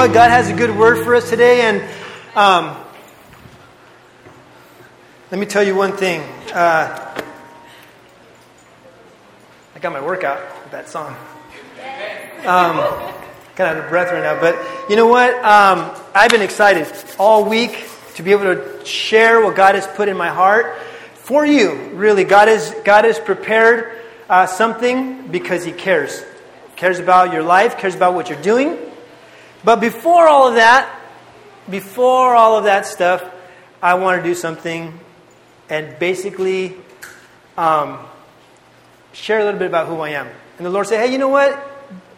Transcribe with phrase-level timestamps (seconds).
[0.00, 0.14] What?
[0.14, 1.82] God has a good word for us today, and
[2.34, 2.74] um,
[5.30, 6.22] let me tell you one thing.
[6.54, 7.22] Uh,
[9.74, 11.14] I got my workout with that song.
[12.46, 12.76] Um,
[13.56, 14.56] kind of out of breath right now, but
[14.88, 15.34] you know what?
[15.44, 20.08] Um, I've been excited all week to be able to share what God has put
[20.08, 20.78] in my heart
[21.12, 21.74] for you.
[21.92, 26.24] Really, God has God has prepared uh, something because He cares.
[26.76, 27.76] Cares about your life.
[27.76, 28.78] Cares about what you're doing.
[29.62, 31.00] But before all of that,
[31.68, 33.22] before all of that stuff,
[33.82, 34.98] I want to do something
[35.68, 36.76] and basically
[37.56, 37.98] um,
[39.12, 40.28] share a little bit about who I am.
[40.56, 41.66] And the Lord said, hey, you know what?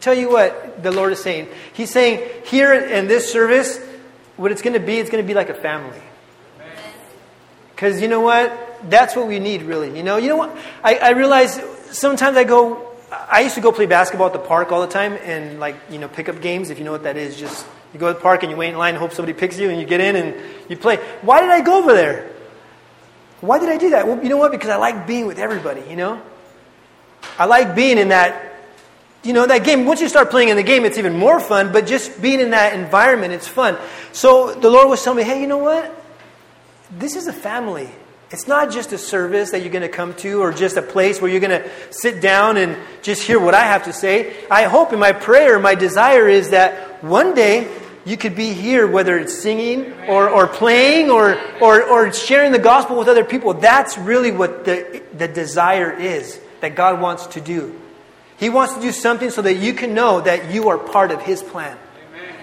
[0.00, 1.48] Tell you what the Lord is saying.
[1.72, 3.78] He's saying, here in this service,
[4.36, 6.00] what it's going to be, it's going to be like a family.
[7.74, 8.90] Because you know what?
[8.90, 9.96] That's what we need, really.
[9.96, 10.56] You know, you know what?
[10.82, 12.91] I, I realize sometimes I go,
[13.30, 15.98] I used to go play basketball at the park all the time and like, you
[15.98, 16.70] know, pick up games.
[16.70, 18.70] If you know what that is, just you go to the park and you wait
[18.70, 20.34] in line and hope somebody picks you and you get in and
[20.68, 20.96] you play.
[21.22, 22.30] Why did I go over there?
[23.40, 24.06] Why did I do that?
[24.06, 24.52] Well, you know what?
[24.52, 26.22] Because I like being with everybody, you know?
[27.38, 28.52] I like being in that
[29.22, 31.72] you know, that game, once you start playing in the game, it's even more fun,
[31.72, 33.78] but just being in that environment, it's fun.
[34.10, 35.94] So the Lord was telling me, hey, you know what?
[36.90, 37.88] This is a family.
[38.32, 41.20] It's not just a service that you're going to come to or just a place
[41.20, 44.34] where you're going to sit down and just hear what I have to say.
[44.50, 47.70] I hope in my prayer, my desire is that one day
[48.06, 52.58] you could be here, whether it's singing or, or playing or, or, or sharing the
[52.58, 53.52] gospel with other people.
[53.52, 57.78] That's really what the, the desire is that God wants to do.
[58.38, 61.20] He wants to do something so that you can know that you are part of
[61.20, 61.76] His plan.
[62.08, 62.34] Amen.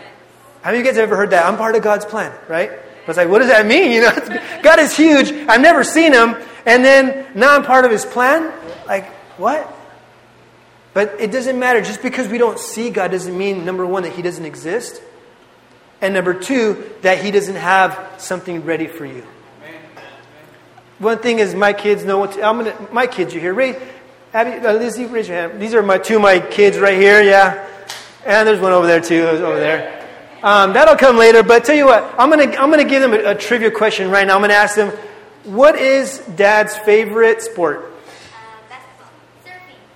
[0.61, 1.47] How many of you guys have ever heard that?
[1.47, 2.71] I'm part of God's plan, right?
[3.09, 3.91] It's like, what does that mean?
[3.99, 5.31] You know, God is huge.
[5.31, 8.51] I've never seen Him, and then now I'm part of His plan.
[8.87, 9.73] Like, what?
[10.93, 11.81] But it doesn't matter.
[11.81, 15.01] Just because we don't see God doesn't mean, number one, that He doesn't exist.
[16.01, 19.25] And number two, that He doesn't have something ready for you.
[20.99, 23.53] One thing is, my kids know what to, I'm gonna, my kids are here.
[23.53, 23.81] Ray,
[24.33, 25.61] Abby, uh, Lizzie, raise your hand.
[25.61, 27.65] These are my two of my kids right here, yeah.
[28.25, 29.98] And there's one over there too, over there.
[30.41, 33.31] Um, that'll come later, but tell you what, I'm gonna, I'm gonna give them a,
[33.31, 34.35] a trivia question right now.
[34.35, 34.89] I'm gonna ask them,
[35.43, 37.91] what is dad's favorite sport?
[38.71, 38.75] Uh,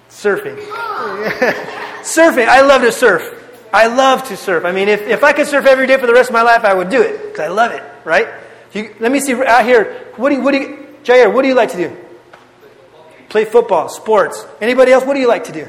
[0.09, 0.57] surfing.
[0.59, 1.73] Surfing.
[2.03, 2.47] Surfing.
[2.47, 3.39] I love to surf.
[3.73, 4.65] I love to surf.
[4.65, 6.63] I mean, if, if I could surf every day for the rest of my life,
[6.63, 8.27] I would do it because I love it, right?
[8.73, 10.11] You, let me see out here.
[10.17, 11.97] What do you, what do you, Jair, what do you like to do?
[13.29, 14.45] Play football, sports.
[14.61, 15.05] Anybody else?
[15.05, 15.67] What do you like to do?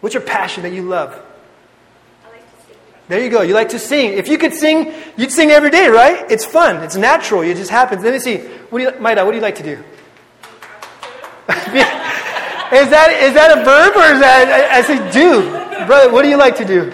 [0.00, 1.10] What's your passion that you love?
[1.10, 2.76] I like to sing.
[3.08, 3.40] There you go.
[3.40, 4.12] You like to sing.
[4.12, 6.30] If you could sing, you'd sing every day, right?
[6.30, 6.82] It's fun.
[6.82, 7.40] It's natural.
[7.40, 8.04] It just happens.
[8.04, 8.36] Let me see.
[8.68, 9.72] What do you, Maida, what do you like to do?
[11.48, 16.12] is that is that a verb or is that I, I say do, brother?
[16.12, 16.92] What do you like to do?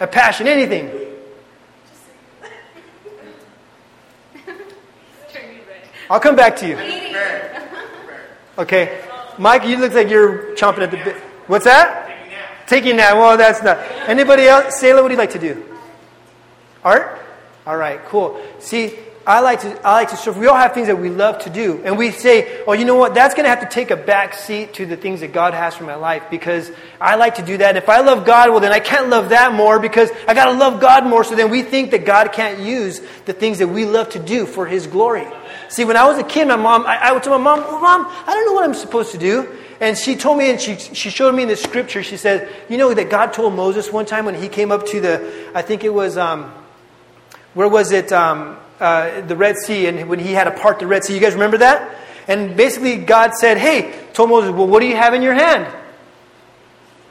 [0.00, 0.90] A passion, anything.
[6.08, 6.76] I'll come back to you.
[8.58, 9.04] Okay.
[9.38, 11.16] Mike, you look like you're chomping at the bit.
[11.46, 12.09] What's that?
[12.70, 13.16] Taking that.
[13.16, 13.78] Well, that's not.
[14.08, 14.80] Anybody else?
[14.80, 15.60] Sayla, what do you like to do?
[16.84, 17.20] Art?
[17.66, 18.40] All right, cool.
[18.60, 20.36] See, I like to I like to surf.
[20.36, 22.94] We all have things that we love to do, and we say, "Oh, you know
[22.94, 23.12] what?
[23.12, 25.74] That's going to have to take a back seat to the things that God has
[25.74, 26.70] for my life because
[27.00, 27.70] I like to do that.
[27.70, 30.44] And if I love God, well, then I can't love that more because I got
[30.44, 31.24] to love God more.
[31.24, 34.46] So then we think that God can't use the things that we love to do
[34.46, 35.26] for His glory.
[35.70, 38.06] See, when I was a kid, my mom, I, I would tell my mom, "Mom,
[38.06, 41.08] I don't know what I'm supposed to do." And she told me, and she, she
[41.10, 42.02] showed me in the scripture.
[42.02, 45.00] She said, "You know that God told Moses one time when he came up to
[45.00, 46.52] the, I think it was." Um,
[47.54, 48.12] where was it?
[48.12, 51.14] Um, uh, the Red Sea, and when he had to part the Red Sea.
[51.14, 51.96] You guys remember that?
[52.26, 55.66] And basically, God said, Hey, told Moses, Well, what do you have in your hand?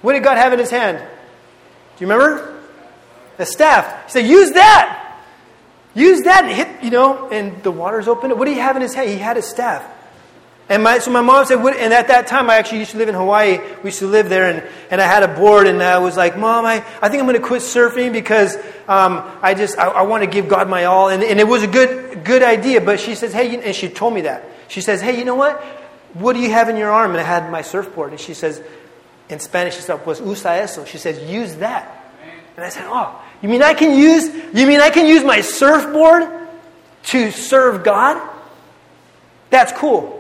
[0.01, 0.97] What did God have in his hand?
[0.97, 2.61] Do you remember?
[3.37, 4.05] A staff.
[4.05, 5.21] He said, Use that.
[5.93, 8.37] Use that hit, you know, and the waters opened.
[8.37, 9.09] What do you have in his hand?
[9.09, 9.83] He had a staff.
[10.69, 13.09] And my, so my mom said, and at that time, I actually used to live
[13.09, 13.57] in Hawaii.
[13.81, 16.37] We used to live there, and, and I had a board, and I was like,
[16.37, 18.55] Mom, I, I think I'm going to quit surfing because
[18.87, 21.09] um, I just, I, I want to give God my all.
[21.09, 24.13] And, and it was a good, good idea, but she says, hey, and she told
[24.13, 24.45] me that.
[24.67, 25.59] She says, hey, you know what?
[26.13, 27.11] What do you have in your arm?
[27.11, 28.61] And I had my surfboard, and she says,
[29.27, 30.85] in Spanish, she said, was usa eso.
[30.85, 32.13] She says, use that.
[32.55, 35.41] And I said, oh, you mean I can use, you mean I can use my
[35.41, 36.29] surfboard
[37.05, 38.21] to serve God?
[39.49, 40.18] That's cool.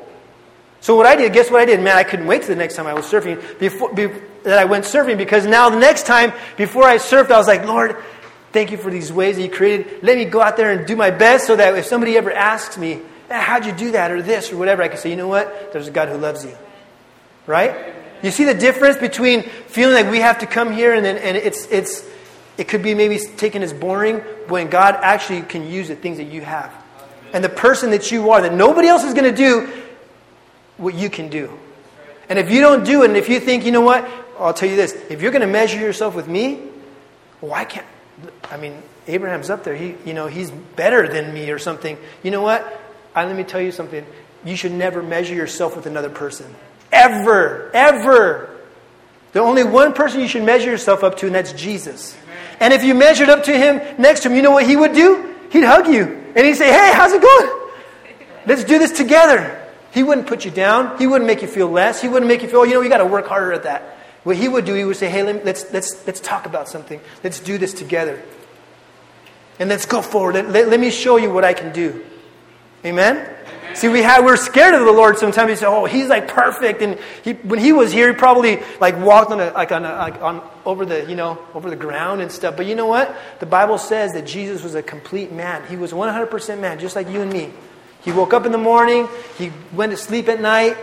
[0.81, 1.81] So what I did, guess what I did?
[1.81, 4.07] Man, I couldn't wait to the next time I was surfing before, be,
[4.43, 7.65] that I went surfing because now the next time before I surfed, I was like,
[7.65, 7.97] Lord,
[8.53, 10.03] thank you for these ways that you created.
[10.03, 12.77] Let me go out there and do my best so that if somebody ever asks
[12.77, 15.27] me, eh, how'd you do that or this or whatever, I can say, you know
[15.27, 15.73] what?
[15.73, 16.55] There's a God who loves you.
[17.45, 17.93] Right?
[18.21, 21.37] You see the difference between feeling like we have to come here and then and
[21.37, 22.05] it's it's
[22.57, 24.17] it could be maybe taken as boring
[24.49, 26.73] when God actually can use the things that you have.
[27.31, 29.71] And the person that you are, that nobody else is going to do
[30.79, 31.51] what you can do.
[32.29, 34.09] And if you don't do it, and if you think, you know what,
[34.39, 36.59] I'll tell you this if you're going to measure yourself with me,
[37.41, 37.85] why can't,
[38.49, 39.75] I mean, Abraham's up there.
[39.75, 41.97] He, you know, he's better than me or something.
[42.23, 42.81] You know what?
[43.15, 44.05] I, let me tell you something.
[44.45, 46.53] You should never measure yourself with another person.
[46.91, 47.71] Ever.
[47.73, 48.49] Ever.
[49.31, 52.15] The only one person you should measure yourself up to, and that's Jesus.
[52.59, 54.93] And if you measured up to him next to him, you know what he would
[54.93, 55.35] do?
[55.51, 56.03] He'd hug you.
[56.35, 57.69] And he'd say, Hey, how's it going?
[58.45, 59.55] Let's do this together.
[59.91, 60.97] He wouldn't put you down.
[60.97, 62.01] He wouldn't make you feel less.
[62.01, 63.97] He wouldn't make you feel, oh, you know, you got to work harder at that.
[64.23, 66.99] What he would do, he would say, hey, let's, let's, let's talk about something.
[67.23, 68.21] Let's do this together.
[69.59, 70.35] And let's go forward.
[70.35, 72.05] Let, let, let me show you what I can do.
[72.85, 73.17] Amen?
[73.17, 73.35] Amen?
[73.75, 75.49] See, we have, we're scared of the Lord sometimes.
[75.49, 76.81] We say, oh, he's like perfect.
[76.81, 79.93] And he, when he was here, he probably like walked on a, like on, a,
[79.93, 82.57] like on over the, you know, over the ground and stuff.
[82.57, 83.15] But you know what?
[83.39, 85.67] The Bible says that Jesus was a complete man.
[85.67, 87.51] He was 100% man, just like you and me.
[88.01, 89.07] He woke up in the morning.
[89.37, 90.77] He went to sleep at night.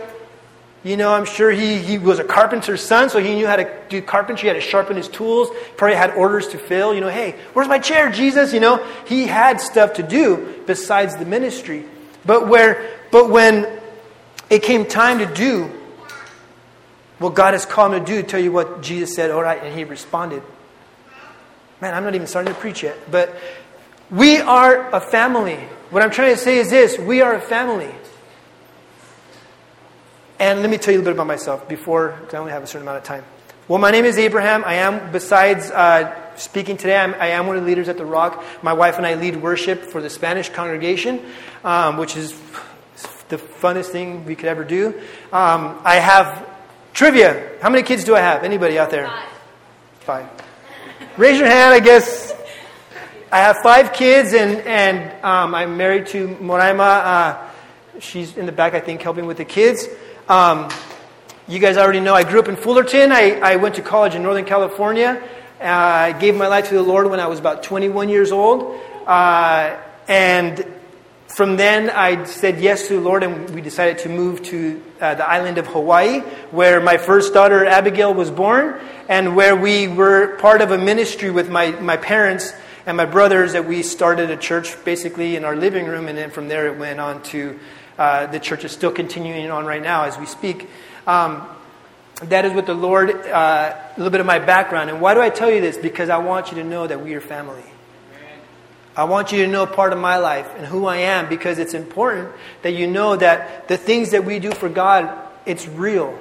[0.83, 3.69] You know, I'm sure he, he was a carpenter's son, so he knew how to
[3.89, 5.49] do carpentry, how to sharpen his tools.
[5.75, 6.93] Probably had orders to fill.
[6.93, 8.53] You know, hey, where's my chair, Jesus?
[8.53, 11.83] You know, he had stuff to do besides the ministry.
[12.25, 13.67] But where, but when
[14.49, 15.71] it came time to do
[17.19, 19.75] what God has called him to do, tell you what Jesus said, all right, and
[19.75, 20.43] he responded.
[21.81, 23.35] Man, I'm not even starting to preach yet, but
[24.09, 25.59] we are a family.
[25.89, 27.93] What I'm trying to say is this we are a family.
[30.39, 32.61] And let me tell you a little bit about myself before, because I only have
[32.61, 33.23] a certain amount of time.
[33.67, 34.63] Well, my name is Abraham.
[34.65, 38.05] I am, besides uh, speaking today, I'm, I am one of the leaders at The
[38.05, 38.43] Rock.
[38.61, 41.21] My wife and I lead worship for the Spanish congregation,
[41.63, 42.33] um, which is
[43.29, 44.89] the funnest thing we could ever do.
[45.33, 46.47] Um, I have
[46.93, 47.57] trivia.
[47.61, 48.43] How many kids do I have?
[48.43, 49.07] Anybody out there?
[50.01, 50.29] Five.
[50.29, 50.47] Five.
[51.17, 52.26] Raise your hand, I guess.
[53.29, 56.79] I have five kids, and, and um, I'm married to Moraima.
[56.79, 57.49] Uh,
[57.99, 59.85] she's in the back, I think, helping with the kids.
[60.29, 60.69] Um,
[61.45, 63.11] you guys already know I grew up in Fullerton.
[63.11, 65.21] I, I went to college in Northern California.
[65.59, 68.79] Uh, I gave my life to the Lord when I was about 21 years old.
[69.05, 69.75] Uh,
[70.07, 70.65] and
[71.27, 75.15] from then, I said yes to the Lord, and we decided to move to uh,
[75.15, 76.21] the island of Hawaii,
[76.51, 81.29] where my first daughter, Abigail, was born, and where we were part of a ministry
[81.29, 82.53] with my, my parents
[82.87, 86.31] and my brothers that we started a church basically in our living room, and then
[86.31, 87.59] from there it went on to
[87.97, 90.69] uh, the church is still continuing on right now as we speak.
[91.05, 91.45] Um,
[92.23, 94.89] that is what the Lord, uh, a little bit of my background.
[94.89, 95.77] And why do I tell you this?
[95.77, 97.63] Because I want you to know that we are family.
[98.95, 101.73] I want you to know part of my life and who I am because it's
[101.73, 102.31] important
[102.61, 106.17] that you know that the things that we do for God, it's real.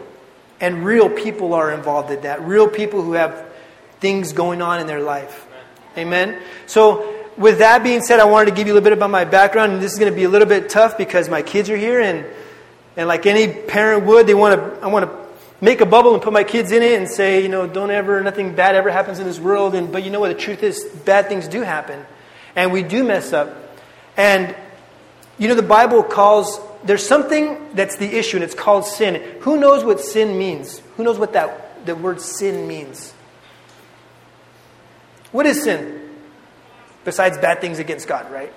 [0.60, 2.42] And real people are involved in that.
[2.42, 3.46] Real people who have
[4.00, 5.45] things going on in their life.
[5.96, 6.40] Amen?
[6.66, 9.24] So with that being said, I wanted to give you a little bit about my
[9.24, 11.76] background, and this is going to be a little bit tough because my kids are
[11.76, 12.26] here, and
[12.96, 15.26] and like any parent would, they want to I want to
[15.60, 18.22] make a bubble and put my kids in it and say, you know, don't ever
[18.22, 19.74] nothing bad ever happens in this world.
[19.74, 20.28] And but you know what?
[20.28, 22.04] The truth is, bad things do happen,
[22.54, 23.54] and we do mess up,
[24.16, 24.54] and
[25.38, 29.22] you know the Bible calls there's something that's the issue, and it's called sin.
[29.40, 30.80] Who knows what sin means?
[30.96, 33.12] Who knows what that the word sin means?
[35.36, 35.96] What is sin?
[37.06, 38.52] besides bad things against God, right?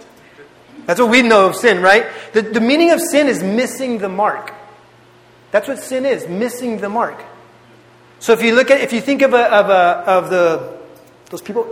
[0.86, 2.08] That's what we know of sin, right?
[2.34, 4.54] The, the meaning of sin is missing the mark.
[5.52, 7.24] That's what sin is, missing the mark.
[8.20, 10.80] So if you look at, if you think of, a, of, a, of the,
[11.30, 11.72] those people,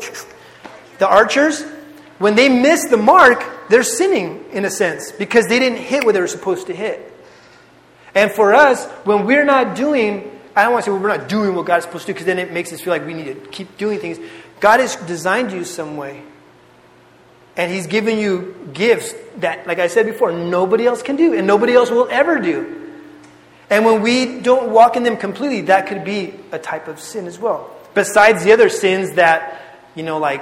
[0.99, 1.63] the archers,
[2.19, 6.13] when they miss the mark, they're sinning in a sense because they didn't hit what
[6.13, 7.11] they were supposed to hit.
[8.13, 11.55] And for us, when we're not doing, I don't want to say we're not doing
[11.55, 13.49] what God's supposed to do because then it makes us feel like we need to
[13.49, 14.19] keep doing things.
[14.59, 16.23] God has designed you some way.
[17.55, 21.47] And He's given you gifts that, like I said before, nobody else can do and
[21.47, 22.73] nobody else will ever do.
[23.69, 27.27] And when we don't walk in them completely, that could be a type of sin
[27.27, 27.69] as well.
[27.93, 29.61] Besides the other sins that,
[29.95, 30.41] you know, like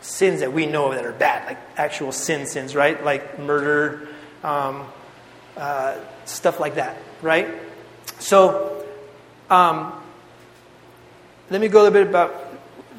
[0.00, 3.02] sins that we know that are bad, like actual sin sins, right?
[3.04, 4.08] Like murder,
[4.42, 4.86] um,
[5.56, 7.48] uh, stuff like that, right?
[8.18, 8.86] So,
[9.50, 9.92] um,
[11.50, 12.51] let me go a little bit about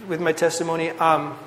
[0.07, 0.89] with my testimony.
[0.89, 1.37] Um,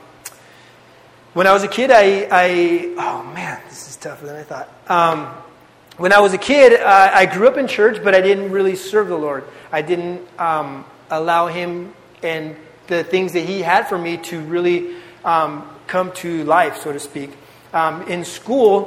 [1.34, 4.68] when I was a kid, I, I oh man, this is tougher than I thought.
[4.88, 5.26] Um,
[5.98, 8.76] when I was a kid, uh, I grew up in church, but I didn't really
[8.76, 9.44] serve the Lord.
[9.72, 14.96] I didn't um, allow Him and the things that He had for me to really
[15.24, 17.30] um, come to life, so to speak.
[17.72, 18.84] Um, in school,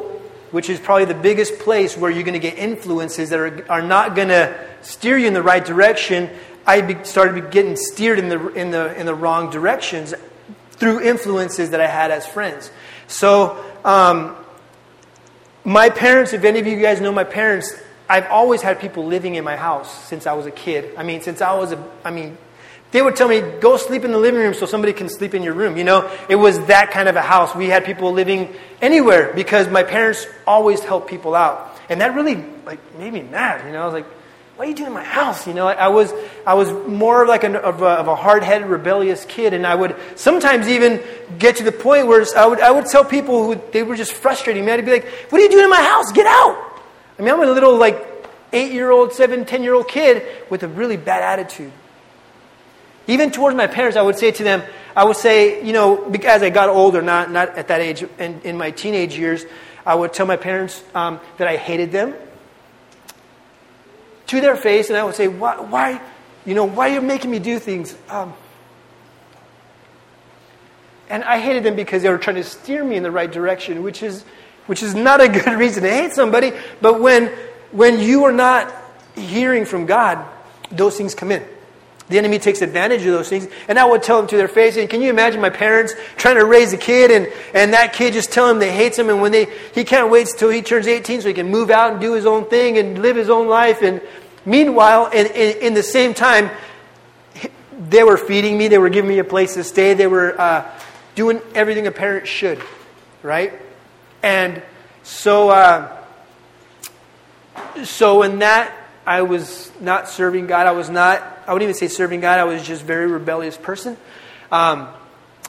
[0.51, 3.81] which is probably the biggest place where you're going to get influences that are, are
[3.81, 6.29] not going to steer you in the right direction,
[6.69, 10.13] I started getting steered in the, in, the, in the wrong directions
[10.73, 12.69] through influences that I had as friends.
[13.07, 14.35] So, um,
[15.63, 17.73] my parents, if any of you guys know my parents,
[18.07, 20.93] I've always had people living in my house since I was a kid.
[20.95, 22.37] I mean, since I was a, I mean,
[22.91, 25.41] they would tell me, go sleep in the living room so somebody can sleep in
[25.41, 25.75] your room.
[25.75, 27.55] You know, it was that kind of a house.
[27.55, 31.75] We had people living anywhere because my parents always helped people out.
[31.89, 33.65] And that really, like, made me mad.
[33.65, 34.05] You know, I was like,
[34.59, 35.47] what are you doing in my house?
[35.47, 36.13] You know, I, I was,
[36.45, 39.53] I was more like an, of a, of a hard-headed, rebellious kid.
[39.53, 41.01] And I would sometimes even
[41.37, 44.11] get to the point where I would, I would tell people who, they were just
[44.11, 44.73] frustrating me.
[44.73, 46.11] I'd be like, what are you doing in my house?
[46.11, 46.81] Get out.
[47.17, 48.05] I mean, I'm a little, like,
[48.51, 51.71] eight-year-old, seven, ten-year-old kid with a really bad attitude.
[53.07, 54.61] Even towards my parents, I would say to them,
[54.93, 58.41] I would say, you know, as I got older, not, not at that age, in,
[58.41, 59.45] in my teenage years,
[59.85, 62.13] I would tell my parents um, that I hated them
[64.29, 66.01] to their face, and I would say, why, why
[66.45, 67.95] you know, why are you making me do things?
[68.09, 68.33] Um,
[71.09, 73.83] and I hated them because they were trying to steer me in the right direction,
[73.83, 74.23] which is,
[74.67, 76.51] which is not a good reason to hate somebody.
[76.81, 77.27] But when,
[77.71, 78.73] when you are not
[79.15, 80.25] hearing from God,
[80.71, 81.43] those things come in.
[82.09, 83.47] The enemy takes advantage of those things.
[83.67, 84.77] And I would tell them to their face.
[84.77, 88.13] And can you imagine my parents trying to raise a kid and, and that kid
[88.13, 89.45] just telling him they hates him and when they
[89.75, 92.25] he can't wait until he turns 18 so he can move out and do his
[92.25, 93.83] own thing and live his own life.
[93.83, 94.01] And
[94.45, 96.49] meanwhile, in, in, in the same time,
[97.89, 100.69] they were feeding me, they were giving me a place to stay, they were uh,
[101.15, 102.61] doing everything a parent should,
[103.23, 103.53] right?
[104.21, 104.61] And
[105.03, 105.95] so, uh,
[107.83, 108.75] so in that
[109.09, 110.67] I was not serving God.
[110.67, 113.57] I was not, I wouldn't even say serving God, I was just a very rebellious
[113.57, 113.97] person.
[114.51, 114.87] Um,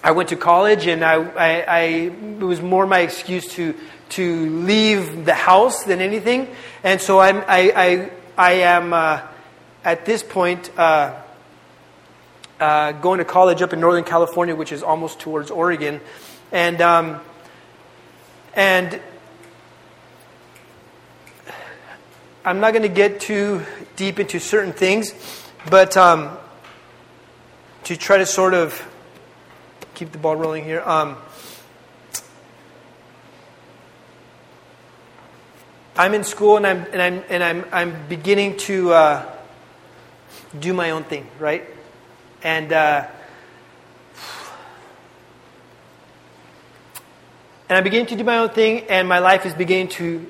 [0.02, 3.74] I went to college and I, I, I, it was more my excuse to,
[4.10, 6.48] to leave the house than anything.
[6.82, 9.20] And so I, I, I am, uh,
[9.84, 11.14] at this point, uh,
[12.58, 16.00] uh, going to college up in Northern California, which is almost towards Oregon.
[16.50, 17.20] And, um,
[18.54, 18.98] and
[22.42, 23.60] I'm not going to get too
[23.96, 25.12] deep into certain things,
[25.68, 26.30] but um,
[27.84, 28.90] to try to sort of
[29.92, 30.80] keep the ball rolling here.
[30.80, 31.18] Um,
[36.00, 39.36] I'm in school and I'm and I'm and I'm I'm beginning to uh,
[40.58, 41.62] do my own thing, right?
[42.42, 43.06] And uh,
[47.68, 50.26] and I'm beginning to do my own thing, and my life is beginning to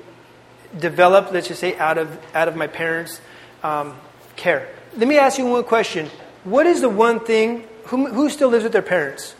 [0.77, 3.21] develop, let's just say, out of, out of my parents'
[3.63, 3.95] um,
[4.35, 4.67] care.
[4.97, 6.09] Let me ask you one question.
[6.43, 9.35] What is the one thing, who, who still lives with their parents?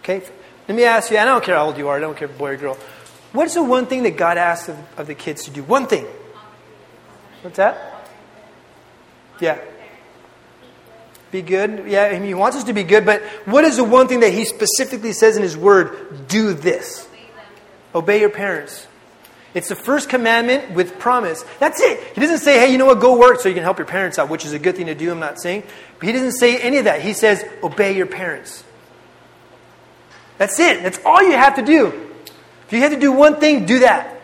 [0.00, 0.22] Okay?
[0.68, 2.50] Let me ask you, I don't care how old you are, I don't care boy
[2.50, 2.78] or girl.
[3.36, 5.62] What is the one thing that God asks of, of the kids to do?
[5.62, 6.06] One thing.
[7.42, 8.08] What's that?
[9.40, 9.58] Yeah.
[11.30, 11.86] Be good.
[11.86, 14.46] Yeah, He wants us to be good, but what is the one thing that He
[14.46, 16.28] specifically says in His Word?
[16.28, 17.06] Do this.
[17.94, 18.86] Obey your parents.
[19.52, 21.44] It's the first commandment with promise.
[21.60, 22.14] That's it.
[22.14, 24.18] He doesn't say, hey, you know what, go work so you can help your parents
[24.18, 25.64] out, which is a good thing to do, I'm not saying.
[25.98, 27.02] But he doesn't say any of that.
[27.02, 28.64] He says, obey your parents.
[30.38, 30.82] That's it.
[30.82, 32.15] That's all you have to do.
[32.66, 34.16] If you have to do one thing, do that.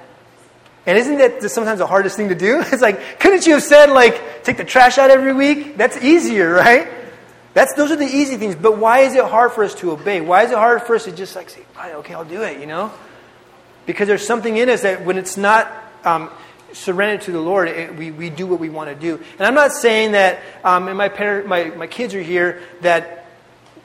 [0.84, 2.60] And isn't that sometimes the hardest thing to do?
[2.72, 5.76] It's like, couldn't you have said, like, take the trash out every week?
[5.76, 6.88] That's easier, right?
[7.54, 8.56] That's, those are the easy things.
[8.56, 10.20] But why is it hard for us to obey?
[10.20, 12.66] Why is it hard for us to just like say, okay, I'll do it, you
[12.66, 12.92] know?
[13.86, 15.70] Because there's something in us that when it's not
[16.04, 16.30] um,
[16.72, 19.22] surrendered to the Lord, it, we, we do what we want to do.
[19.38, 23.26] And I'm not saying that, um, and my, parent, my, my kids are here, that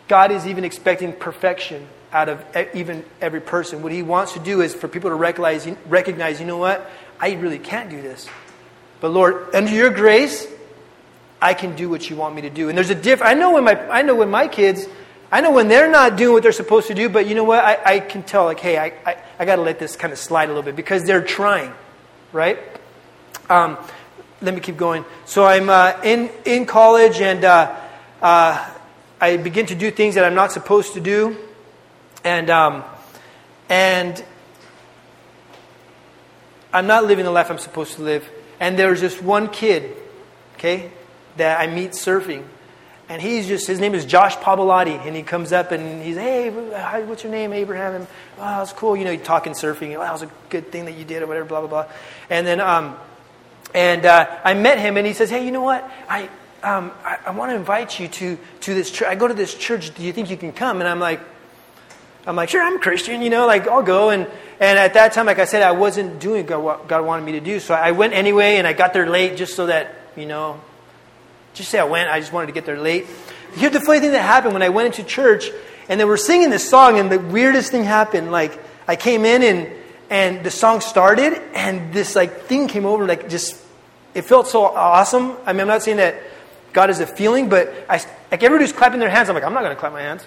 [0.08, 1.88] God is even expecting perfection
[2.18, 2.44] out of
[2.74, 3.84] even every person.
[3.84, 6.90] What He wants to do is for people to recognize, recognize you know what?
[7.20, 8.28] I really can't do this.
[9.00, 10.48] But Lord, under your grace,
[11.40, 12.70] I can do what you want me to do.
[12.70, 13.22] And there's a diff.
[13.22, 14.88] I know when my I know when my kids
[15.32, 17.64] I know when they're not doing what they're supposed to do, but you know what?
[17.64, 20.20] I, I can tell, like, hey, I, I, I got to let this kind of
[20.20, 21.74] slide a little bit because they're trying,
[22.32, 22.58] right?
[23.50, 23.78] Um,
[24.42, 25.04] let me keep going.
[25.26, 27.76] So I'm uh, in, in college and uh,
[28.22, 28.70] uh,
[29.20, 31.36] I begin to do things that I'm not supposed to do.
[32.28, 32.84] And, um,
[33.70, 34.24] and
[36.74, 38.30] I'm not living the life I'm supposed to live.
[38.60, 39.96] And there's just one kid,
[40.56, 40.92] okay,
[41.38, 42.44] that I meet surfing
[43.10, 45.06] and he's just, his name is Josh Pavolotti.
[45.06, 47.96] And he comes up and he's, hey, what's your name, Abraham?
[47.96, 48.08] And,
[48.38, 48.98] wow, it's cool.
[48.98, 49.98] You know, you're talking surfing.
[49.98, 51.86] Wow, it was a good thing that you did or whatever, blah, blah, blah.
[52.30, 52.98] And then, um,
[53.74, 55.90] and uh, I met him and he says, hey, you know what?
[56.10, 56.30] I,
[56.64, 59.08] um, I, I want to invite you to, to this church.
[59.08, 59.96] I go to this church.
[59.96, 60.82] Do you think you can come?
[60.82, 61.22] And I'm like,
[62.28, 64.10] I'm like, sure, I'm a Christian, you know, like, I'll go.
[64.10, 64.28] And,
[64.60, 67.40] and at that time, like I said, I wasn't doing what God wanted me to
[67.40, 67.62] do.
[67.62, 70.60] So I went anyway and I got there late just so that, you know,
[71.54, 72.10] just say I went.
[72.10, 73.08] I just wanted to get there late.
[73.54, 75.50] Here's the funny thing that happened when I went into church
[75.88, 78.30] and they were singing this song, and the weirdest thing happened.
[78.30, 79.72] Like, I came in and,
[80.10, 83.56] and the song started, and this like thing came over, like just,
[84.14, 85.38] it felt so awesome.
[85.46, 86.22] I mean, I'm not saying that
[86.74, 89.30] God is a feeling, but I, like everybody's clapping their hands.
[89.30, 90.26] I'm like, I'm not going to clap my hands.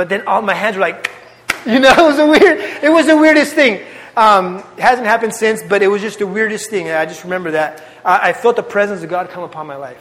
[0.00, 1.10] But then all my hands were like,
[1.66, 3.84] you know, it was a weird, it was the weirdest thing.
[4.16, 6.90] Um, it hasn't happened since, but it was just the weirdest thing.
[6.90, 7.84] I just remember that.
[8.02, 10.00] I, I felt the presence of God come upon my life.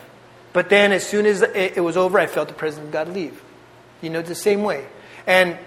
[0.53, 3.09] But then as soon as it, it was over, I felt the presence of God
[3.09, 3.43] leave.
[4.01, 4.87] You know, the same way.
[5.27, 5.57] And,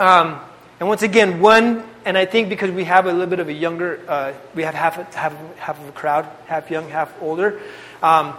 [0.00, 0.40] um,
[0.80, 3.52] and once again, one, and I think because we have a little bit of a
[3.52, 7.60] younger, uh, we have half, half, half of a crowd, half young, half older.
[8.02, 8.32] Um,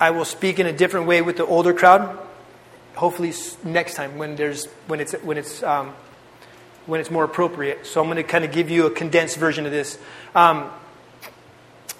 [0.00, 2.24] I will speak in a different way with the older crowd.
[2.98, 3.32] Hopefully
[3.64, 5.94] next time when there's when it's when it's um,
[6.86, 7.86] when it's more appropriate.
[7.86, 9.98] So I'm going to kind of give you a condensed version of this.
[10.34, 10.70] Um,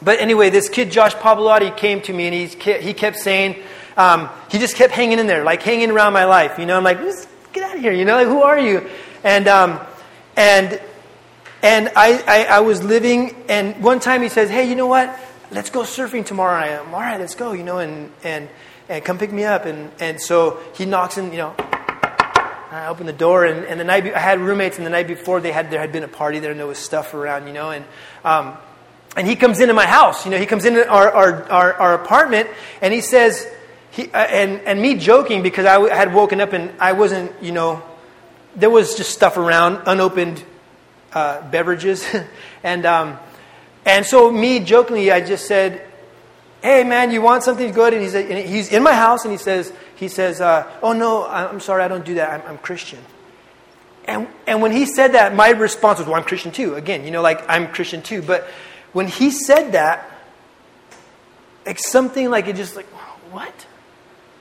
[0.02, 2.46] but anyway, this kid Josh Pavlotti came to me and he
[2.80, 3.62] he kept saying
[3.98, 6.58] um, he just kept hanging in there, like hanging around my life.
[6.58, 7.00] You know, I'm like,
[7.52, 7.92] get out of here.
[7.92, 8.88] You know, like, who are you?
[9.24, 9.80] And, um,
[10.36, 10.80] and,
[11.62, 15.18] and I, I, I, was living, and one time he says, hey, you know what?
[15.50, 16.54] Let's go surfing tomorrow.
[16.54, 18.48] And I am, all right, let's go, you know, and, and,
[18.88, 19.64] and come pick me up.
[19.64, 21.54] And, and so he knocks and, you know,
[22.70, 25.06] I open the door, and, and the night be- I had roommates, and the night
[25.06, 27.54] before they had there had been a party there, and there was stuff around, you
[27.54, 27.82] know, and
[28.24, 28.58] um,
[29.16, 31.94] and he comes into my house, you know, he comes into our, our, our, our
[31.94, 32.48] apartment,
[32.80, 33.48] and he says,
[33.90, 37.50] he, uh, and, and me joking because I had woken up and I wasn't, you
[37.50, 37.82] know,
[38.54, 40.44] there was just stuff around, unopened
[41.12, 42.06] uh, beverages.
[42.62, 43.18] and, um,
[43.84, 45.84] and so me jokingly, I just said,
[46.62, 47.92] hey man, you want something good?
[47.94, 50.92] And, he said, and he's in my house and he says, he says, uh, oh
[50.92, 52.30] no, I'm sorry, I don't do that.
[52.30, 52.98] I'm, I'm Christian.
[54.04, 56.74] And, and when he said that, my response was, well, I'm Christian too.
[56.74, 58.22] Again, you know, like I'm Christian too.
[58.22, 58.48] But
[58.92, 60.08] when he said that,
[61.66, 62.86] like something like it just like,
[63.30, 63.66] what?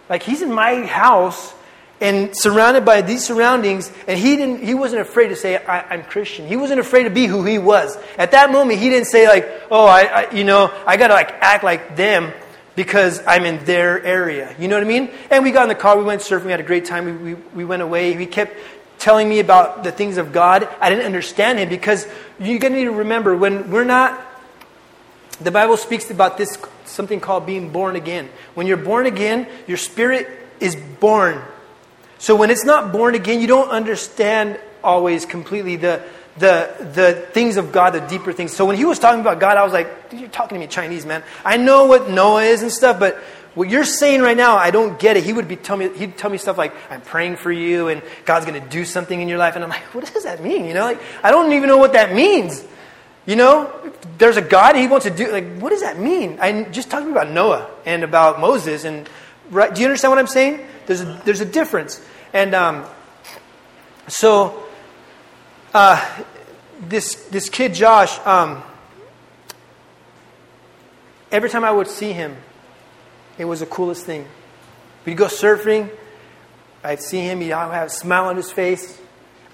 [0.09, 1.53] Like he's in my house
[1.99, 6.03] and surrounded by these surroundings, and he didn't he wasn't afraid to say, I, am
[6.03, 6.47] Christian.
[6.47, 7.97] He wasn't afraid to be who he was.
[8.17, 11.31] At that moment, he didn't say, like, oh, I, I you know, I gotta like
[11.41, 12.31] act like them
[12.75, 14.55] because I'm in their area.
[14.59, 15.09] You know what I mean?
[15.31, 17.33] And we got in the car, we went surfing, we had a great time, we,
[17.33, 18.13] we, we went away.
[18.15, 18.55] He kept
[18.99, 20.67] telling me about the things of God.
[20.79, 22.07] I didn't understand him because
[22.39, 24.23] you're gonna need to remember when we're not
[25.39, 28.29] the Bible speaks about this something called being born again.
[28.55, 30.27] When you're born again, your spirit
[30.59, 31.41] is born.
[32.19, 36.01] So when it's not born again, you don't understand always completely the
[36.37, 38.55] the the things of God, the deeper things.
[38.55, 41.05] So when he was talking about God, I was like, you're talking to me Chinese,
[41.05, 41.23] man.
[41.43, 43.15] I know what Noah is and stuff, but
[43.55, 45.23] what you're saying right now, I don't get it.
[45.23, 48.03] He would be tell me he'd tell me stuff like, I'm praying for you and
[48.25, 49.55] God's gonna do something in your life.
[49.55, 50.65] And I'm like, what does that mean?
[50.65, 52.63] You know, like I don't even know what that means.
[53.25, 53.73] You know,
[54.19, 55.31] there's a God he wants to do.
[55.31, 56.37] Like, what does that mean?
[56.39, 58.85] I'm just talking about Noah and about Moses.
[58.85, 59.09] And
[59.49, 60.65] right, do you understand what I'm saying?
[60.87, 62.01] There's a, there's a difference.
[62.33, 62.85] And um,
[64.07, 64.63] so,
[65.73, 66.23] uh,
[66.81, 68.63] this this kid Josh, um,
[71.31, 72.35] every time I would see him,
[73.37, 74.25] it was the coolest thing.
[75.05, 75.91] We'd go surfing.
[76.83, 77.41] I'd see him.
[77.41, 78.99] He'd have a smile on his face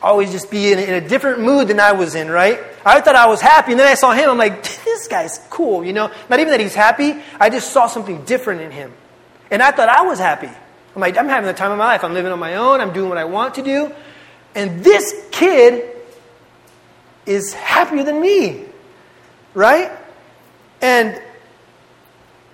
[0.03, 2.59] always just be in, in, a different mood than I was in, right?
[2.85, 4.29] I thought I was happy, and then I saw him.
[4.29, 6.11] I'm like, this guy's cool, you know?
[6.29, 8.93] Not even that he's happy, I just saw something different in him.
[9.49, 10.49] And I thought I was happy.
[10.95, 12.03] I'm like, I'm having the time of my life.
[12.03, 13.91] I'm living on my own, I'm doing what I want to do.
[14.55, 15.89] And this kid
[17.25, 18.65] is happier than me,
[19.53, 19.91] right?
[20.81, 21.19] And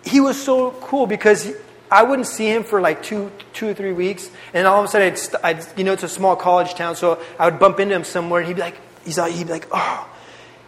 [0.06, 1.52] he was so cool because
[1.92, 4.88] I wouldn't see him for like two, two or three weeks, and all of a
[4.88, 7.96] sudden, I'd, I'd, you know, it's a small college town, so I would bump into
[7.96, 10.08] him somewhere, and he'd be like, he's like, he'd be like, oh,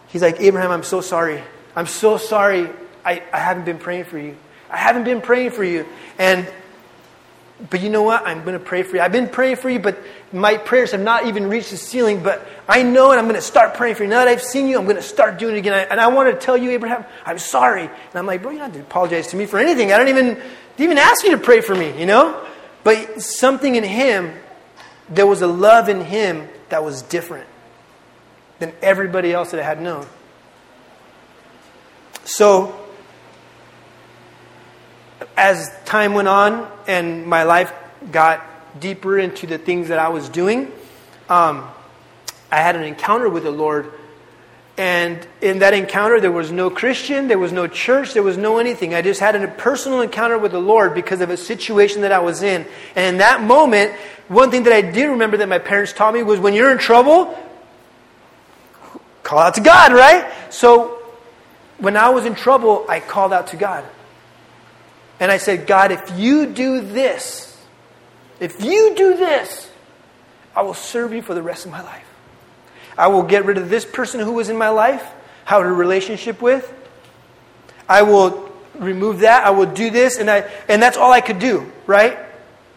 [0.08, 1.42] he's like, Abraham, I'm so sorry.
[1.76, 2.70] I'm so sorry.
[3.06, 4.36] I, I haven't been praying for you.
[4.70, 5.86] I haven't been praying for you,
[6.18, 6.52] and
[7.70, 8.26] but you know what?
[8.26, 9.02] I'm going to pray for you.
[9.02, 10.00] I've been praying for you, but
[10.34, 12.24] my prayers have not even reached the ceiling.
[12.24, 14.10] But I know, and I'm going to start praying for you.
[14.10, 15.88] Now that I've seen you, I'm going to start doing it again.
[15.90, 17.84] And I want to tell you, Abraham, I'm sorry.
[17.84, 19.92] And I'm like, bro, you don't have to apologize to me for anything.
[19.92, 20.42] I don't even
[20.78, 22.44] even ask you to pray for me, you know?
[22.84, 24.34] But something in him,
[25.10, 27.48] there was a love in him that was different
[28.60, 30.08] than everybody else that I had known.
[32.24, 32.81] So,
[35.38, 37.74] as time went on and my life
[38.12, 38.46] got
[38.80, 40.72] deeper into the things that I was doing,
[41.30, 41.68] um,
[42.52, 43.92] I had an encounter with the Lord
[44.78, 48.58] and in that encounter, there was no Christian, there was no church, there was no
[48.58, 48.94] anything.
[48.94, 52.20] I just had a personal encounter with the Lord because of a situation that I
[52.20, 52.66] was in.
[52.96, 53.92] And in that moment,
[54.28, 56.78] one thing that I did remember that my parents taught me was when you're in
[56.78, 57.38] trouble,
[59.24, 60.32] call out to God, right?
[60.50, 61.00] So
[61.78, 63.86] when I was in trouble, I called out to God.
[65.22, 67.56] And I said, God, if you do this,
[68.40, 69.70] if you do this,
[70.56, 72.08] I will serve you for the rest of my life.
[72.98, 75.06] I will get rid of this person who was in my life,
[75.46, 76.74] had a relationship with.
[77.88, 79.46] I will remove that.
[79.46, 80.18] I will do this.
[80.18, 82.18] And, I, and that's all I could do, right?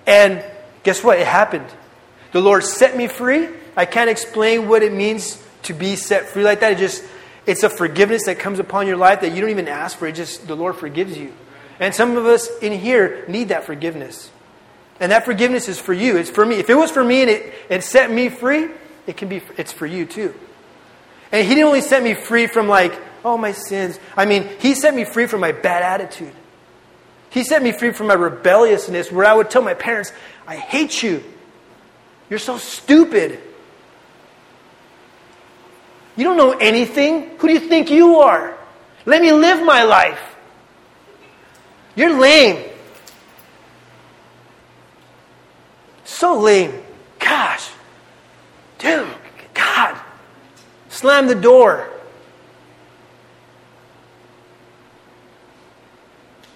[0.06, 0.44] And
[0.82, 1.18] guess what?
[1.18, 1.66] It happened.
[2.32, 3.48] The Lord set me free.
[3.74, 6.72] I can't explain what it means to be set free like that.
[6.72, 7.02] It just,
[7.46, 10.06] it's a forgiveness that comes upon your life that you don't even ask for.
[10.06, 11.32] It just, the Lord forgives you.
[11.80, 14.30] And some of us in here need that forgiveness.
[15.00, 16.16] And that forgiveness is for you.
[16.16, 16.56] It's for me.
[16.56, 18.68] If it was for me and it, it set me free,
[19.06, 20.34] it can be, it's for you too.
[21.32, 23.98] And He didn't only set me free from like, oh, my sins.
[24.16, 26.32] I mean, He set me free from my bad attitude.
[27.30, 30.12] He set me free from my rebelliousness where I would tell my parents,
[30.46, 31.24] I hate you.
[32.30, 33.40] You're so stupid.
[36.16, 37.36] You don't know anything.
[37.38, 38.56] Who do you think you are?
[39.04, 40.33] Let me live my life.
[41.96, 42.70] You're lame.
[46.04, 46.72] So lame.
[47.18, 47.70] Gosh.
[48.78, 49.08] Dude,
[49.52, 49.98] God.
[50.88, 51.88] Slam the door.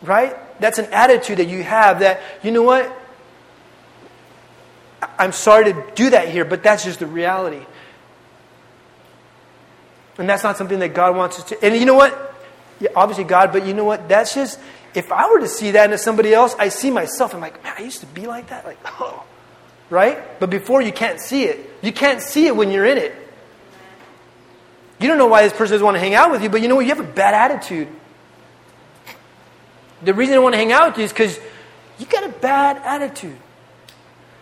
[0.03, 0.37] Right?
[0.61, 2.93] That's an attitude that you have that, you know what?
[5.19, 7.65] I'm sorry to do that here, but that's just the reality.
[10.19, 11.65] And that's not something that God wants us to.
[11.65, 12.35] And you know what?
[12.81, 14.09] Yeah, obviously, God, but you know what?
[14.09, 14.59] That's just,
[14.99, 17.33] if I were to see that in somebody else, I see myself.
[17.33, 18.67] I'm like, man, I used to be like that.
[18.67, 19.23] Like, oh,
[19.91, 20.41] right?
[20.41, 21.71] But before, you can't see it.
[21.83, 23.15] You can't see it when you're in it.
[24.99, 26.67] You don't know why this person doesn't want to hang out with you, but you
[26.67, 26.85] know what?
[26.85, 27.87] You have a bad attitude.
[30.03, 31.39] The reason they want to hang out with you is because
[31.99, 33.39] you got a bad attitude.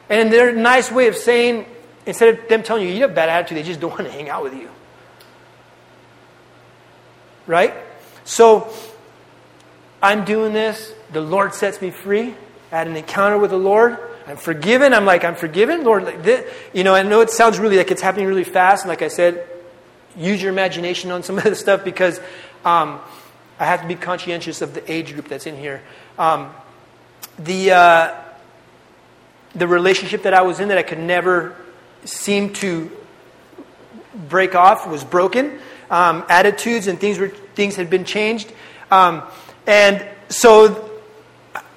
[0.08, 1.66] And their nice way of saying,
[2.06, 4.10] instead of them telling you you have a bad attitude, they just don't want to
[4.12, 4.70] hang out with you.
[7.46, 7.74] Right?
[8.24, 8.72] So,
[10.06, 10.92] I'm doing this.
[11.12, 12.34] The Lord sets me free.
[12.72, 13.98] I had an encounter with the Lord.
[14.26, 14.92] I'm forgiven.
[14.92, 16.04] I'm like, I'm forgiven, Lord.
[16.04, 16.52] Like this.
[16.72, 18.84] You know, I know it sounds really like it's happening really fast.
[18.84, 19.46] And like I said,
[20.16, 22.18] use your imagination on some of this stuff because
[22.64, 23.00] um,
[23.58, 25.82] I have to be conscientious of the age group that's in here.
[26.18, 26.52] Um,
[27.38, 28.14] the, uh,
[29.54, 31.56] the relationship that I was in that I could never
[32.04, 32.90] seem to
[34.28, 35.58] break off was broken.
[35.90, 38.52] Um, attitudes and things were things had been changed,
[38.90, 39.22] um,
[39.66, 40.86] and so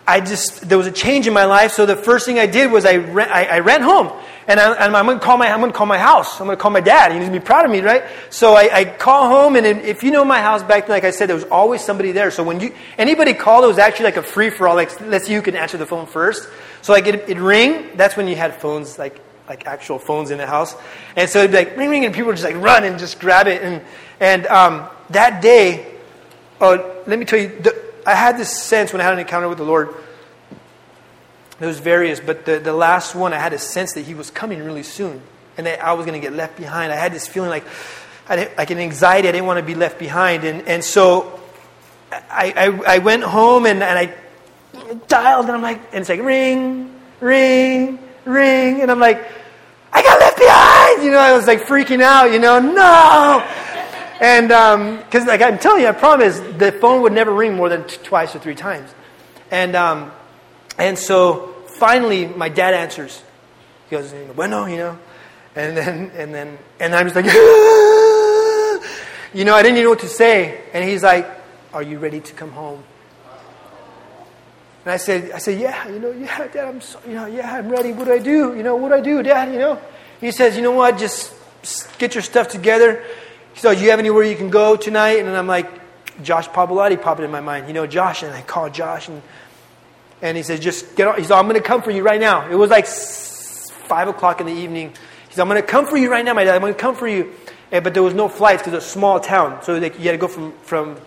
[0.09, 1.71] I just there was a change in my life.
[1.71, 4.11] So the first thing I did was I ran, I, I ran home,
[4.47, 6.39] and, I, am going to call my I'm going to call my house.
[6.39, 7.11] I'm going to call my dad.
[7.11, 8.03] He's going to be proud of me, right?
[8.31, 11.11] So I, I call home, and if you know my house back then, like I
[11.11, 12.31] said, there was always somebody there.
[12.31, 14.75] So when you anybody called, it was actually like a free for all.
[14.75, 16.49] Like let's see who can answer the phone first.
[16.81, 17.95] So like it, it ring.
[17.95, 20.75] That's when you had phones like like actual phones in the house,
[21.15, 23.19] and so it'd be like ring ring, and people would just like run and just
[23.19, 23.61] grab it.
[23.61, 23.83] And
[24.19, 25.98] and um, that day,
[26.61, 29.49] oh, let me tell you, the, I had this sense when I had an encounter
[29.49, 29.93] with the Lord
[31.59, 34.31] there was various, but the, the last one, I had a sense that he was
[34.31, 35.21] coming really soon,
[35.57, 36.91] and that I was going to get left behind.
[36.91, 37.65] I had this feeling like,
[38.29, 39.27] I like an anxiety.
[39.27, 41.39] I didn't want to be left behind, and and so
[42.11, 44.13] I I, I went home and, and I
[45.07, 49.27] dialed, and I'm like, and it's like ring, ring, ring, and I'm like,
[49.91, 51.03] I got left behind.
[51.03, 52.31] You know, I was like freaking out.
[52.31, 53.45] You know, no.
[54.19, 57.69] And because, um, like I'm telling you, I promise, the phone would never ring more
[57.69, 58.93] than t- twice or three times.
[59.49, 60.11] And um,
[60.77, 63.23] and so finally, my dad answers.
[63.89, 64.99] He goes, bueno, you know.
[65.55, 67.25] And then, and then, and I'm just like,
[69.33, 70.61] you know, I didn't even know what to say.
[70.73, 71.27] And he's like,
[71.73, 72.83] are you ready to come home?
[74.85, 77.55] And I said, I said, yeah, you know, yeah, Dad, I'm, so, you know, yeah,
[77.55, 77.91] I'm ready.
[77.91, 78.55] What do I do?
[78.55, 79.51] You know, what do I do, Dad?
[79.51, 79.81] You know.
[80.21, 80.97] He says, you know what?
[80.97, 81.33] Just
[81.97, 83.03] get your stuff together.
[83.59, 85.19] Said, do you have anywhere you can go tonight?
[85.19, 85.69] And I'm like,
[86.23, 87.67] Josh Pavolotti popped in my mind.
[87.67, 89.21] You know, Josh, and I called Josh, and
[90.21, 91.17] and he says, just get on.
[91.17, 92.49] He said, I'm going to come for you right now.
[92.49, 94.89] It was like 5 o'clock in the evening.
[94.89, 96.55] He said, I'm going to come for you right now, my dad.
[96.55, 97.33] I'm going to come for you.
[97.71, 99.63] And, but there was no flights because it's a small town.
[99.63, 100.97] So they, you had to go from, from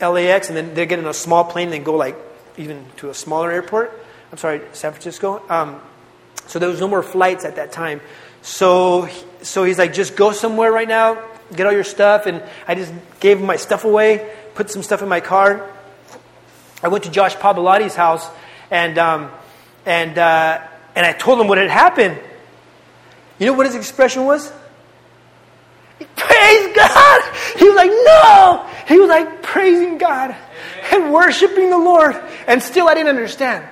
[0.00, 2.16] LAX and then they're getting a small plane and then go like
[2.56, 3.92] even to a smaller airport.
[4.32, 5.42] I'm sorry, San Francisco.
[5.48, 5.80] Um,
[6.46, 8.00] so there was no more flights at that time.
[8.42, 9.08] So,
[9.42, 11.22] so he's like, just go somewhere right now,
[11.56, 12.26] get all your stuff.
[12.26, 15.70] And I just gave my stuff away, put some stuff in my car.
[16.82, 18.28] I went to Josh Pabolotti's house
[18.70, 19.30] and, um,
[19.86, 20.60] and, uh,
[20.94, 22.18] and I told him what had happened.
[23.38, 24.52] You know what his expression was?
[25.98, 27.22] Praise God!
[27.56, 28.70] He was like, no!
[28.86, 30.34] He was like praising God
[30.92, 32.16] and worshiping the Lord.
[32.46, 33.66] And still I didn't understand.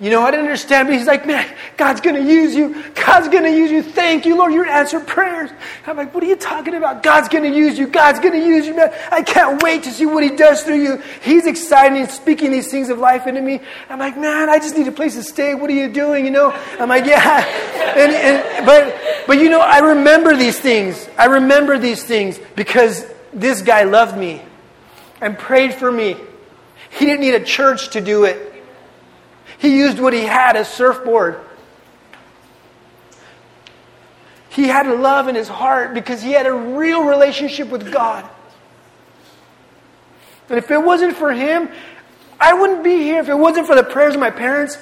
[0.00, 1.44] You know, I didn't understand, but he's like, man,
[1.76, 2.84] God's going to use you.
[2.94, 3.82] God's going to use you.
[3.82, 4.52] Thank you, Lord.
[4.52, 5.50] You're answered prayers.
[5.88, 7.02] I'm like, what are you talking about?
[7.02, 7.88] God's going to use you.
[7.88, 8.94] God's going to use you, man.
[9.10, 11.02] I can't wait to see what he does through you.
[11.22, 11.98] He's excited.
[11.98, 13.60] He's speaking these things of life into me.
[13.88, 15.56] I'm like, man, I just need a place to stay.
[15.56, 16.24] What are you doing?
[16.24, 17.44] You know, I'm like, yeah.
[17.88, 21.08] And, and, but, but you know, I remember these things.
[21.18, 24.42] I remember these things because this guy loved me
[25.20, 26.16] and prayed for me.
[26.90, 28.48] He didn't need a church to do it.
[29.58, 31.40] He used what he had as surfboard.
[34.50, 38.28] He had love in his heart because he had a real relationship with God.
[40.48, 41.68] And if it wasn't for him,
[42.40, 43.20] I wouldn't be here.
[43.20, 44.78] If it wasn't for the prayers of my parents,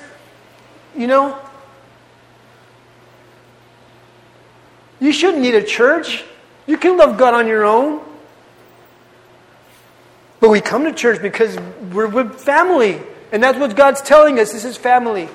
[0.96, 1.38] you know,
[5.00, 6.24] you shouldn't need a church.
[6.66, 8.00] You can love God on your own.
[10.40, 11.58] But we come to church because
[11.92, 13.00] we're with family.
[13.32, 14.52] And that's what God's telling us.
[14.52, 15.28] This is family.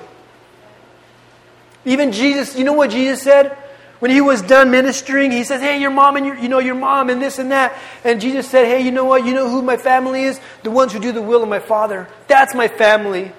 [1.84, 3.56] Even Jesus, you know what Jesus said?
[3.98, 6.74] When he was done ministering, he says, Hey, your mom and your, you know, your
[6.74, 7.78] mom and this and that.
[8.02, 9.24] And Jesus said, Hey, you know what?
[9.24, 10.40] You know who my family is?
[10.62, 12.08] The ones who do the will of my Father.
[12.26, 13.30] That's my family.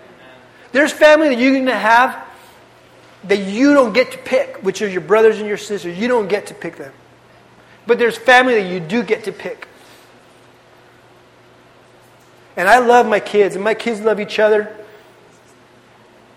[0.72, 2.28] There's family that you're going to have
[3.26, 5.98] that you don't get to pick, which are your brothers and your sisters.
[5.98, 6.94] You don't get to pick them.
[7.86, 9.68] But there's family that you do get to pick.
[12.56, 14.76] And I love my kids, and my kids love each other.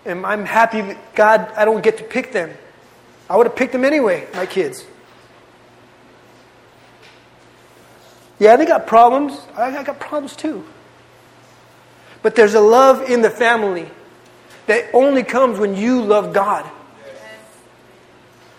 [0.05, 2.51] And I'm happy, God, I don't get to pick them.
[3.29, 4.85] I would have picked them anyway, my kids.
[8.39, 9.39] Yeah, they got problems.
[9.55, 10.63] I got problems too.
[12.21, 13.89] But there's a love in the family
[14.67, 16.69] that only comes when you love God.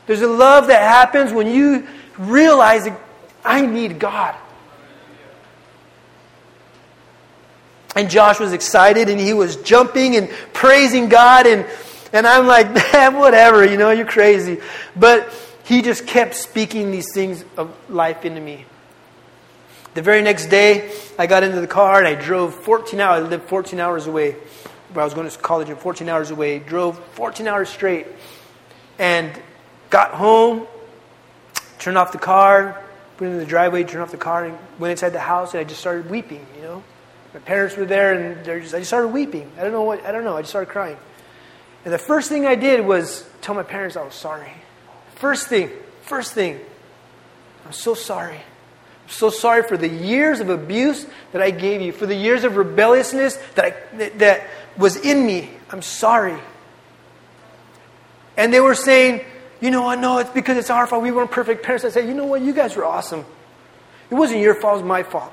[0.06, 2.88] There's a love that happens when you realize
[3.44, 4.34] I need God.
[7.98, 11.48] And Josh was excited and he was jumping and praising God.
[11.48, 11.66] And,
[12.12, 14.60] and I'm like, man, whatever, you know, you're crazy.
[14.94, 15.34] But
[15.64, 18.66] he just kept speaking these things of life into me.
[19.94, 23.24] The very next day, I got into the car and I drove 14 hours.
[23.24, 24.36] I lived 14 hours away.
[24.92, 26.60] Where I was going to college, and 14 hours away.
[26.60, 28.06] Drove 14 hours straight.
[29.00, 29.32] And
[29.90, 30.68] got home,
[31.80, 32.80] turned off the car,
[33.18, 35.64] went in the driveway, turned off the car, and went inside the house, and I
[35.64, 36.84] just started weeping, you know.
[37.38, 39.48] My parents were there, and just, I just started weeping.
[39.56, 40.04] I don't know what.
[40.04, 40.36] I don't know.
[40.36, 40.96] I just started crying.
[41.84, 44.50] And the first thing I did was tell my parents I was sorry.
[45.14, 45.70] First thing.
[46.02, 46.58] First thing.
[47.64, 48.38] I'm so sorry.
[48.38, 52.42] I'm so sorry for the years of abuse that I gave you, for the years
[52.42, 55.48] of rebelliousness that I, that, that was in me.
[55.70, 56.40] I'm sorry.
[58.36, 59.24] And they were saying,
[59.60, 60.00] you know what?
[60.00, 61.04] No, it's because it's our fault.
[61.04, 61.84] We weren't perfect parents.
[61.84, 62.40] I said, you know what?
[62.40, 63.24] You guys were awesome.
[64.10, 64.78] It wasn't your fault.
[64.78, 65.32] It was my fault.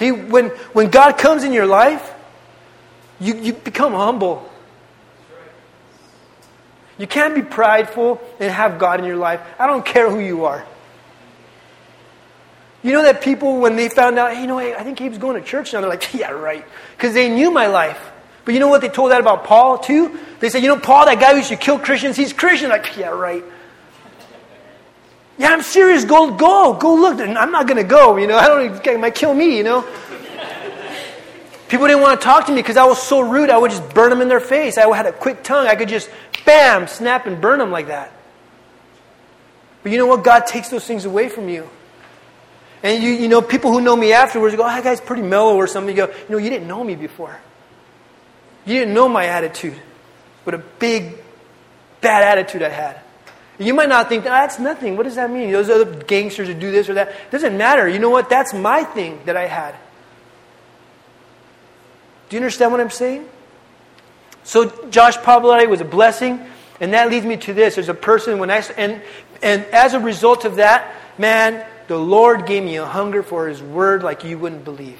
[0.00, 2.14] See, when, when God comes in your life,
[3.20, 4.50] you, you become humble.
[6.96, 9.42] You can't be prideful and have God in your life.
[9.58, 10.64] I don't care who you are.
[12.82, 15.18] You know that people, when they found out, hey, you know, hey, I think Gabe's
[15.18, 16.64] going to church now, they're like, yeah, right.
[16.96, 18.00] Because they knew my life.
[18.46, 20.18] But you know what they told that about Paul, too?
[20.38, 22.70] They said, you know, Paul, that guy who used to kill Christians, he's Christian.
[22.70, 23.44] Like, yeah, right.
[25.40, 26.04] Yeah, I'm serious.
[26.04, 27.18] Go, go, go look.
[27.18, 28.36] I'm not going to go, you know.
[28.36, 29.88] I don't, it might kill me, you know.
[31.70, 33.48] People didn't want to talk to me because I was so rude.
[33.48, 34.76] I would just burn them in their face.
[34.76, 35.66] I had a quick tongue.
[35.66, 36.10] I could just,
[36.44, 38.12] bam, snap and burn them like that.
[39.82, 40.24] But you know what?
[40.24, 41.66] God takes those things away from you.
[42.82, 45.56] And you, you know, people who know me afterwards go, oh, that guy's pretty mellow
[45.56, 45.96] or something.
[45.96, 47.34] You go, you know, you didn't know me before.
[48.66, 49.80] You didn't know my attitude.
[50.44, 51.16] What a big,
[52.02, 53.00] bad attitude I had.
[53.60, 54.96] You might not think, ah, that's nothing.
[54.96, 55.52] What does that mean?
[55.52, 57.08] Those other gangsters who do this or that.
[57.08, 57.86] It doesn't matter.
[57.86, 58.30] You know what?
[58.30, 59.74] That's my thing that I had.
[62.30, 63.28] Do you understand what I'm saying?
[64.44, 66.40] So Josh Pavlari was a blessing,
[66.80, 67.74] and that leads me to this.
[67.74, 69.02] There's a person when I and
[69.42, 73.60] and as a result of that, man, the Lord gave me a hunger for His
[73.60, 74.98] Word like you wouldn't believe.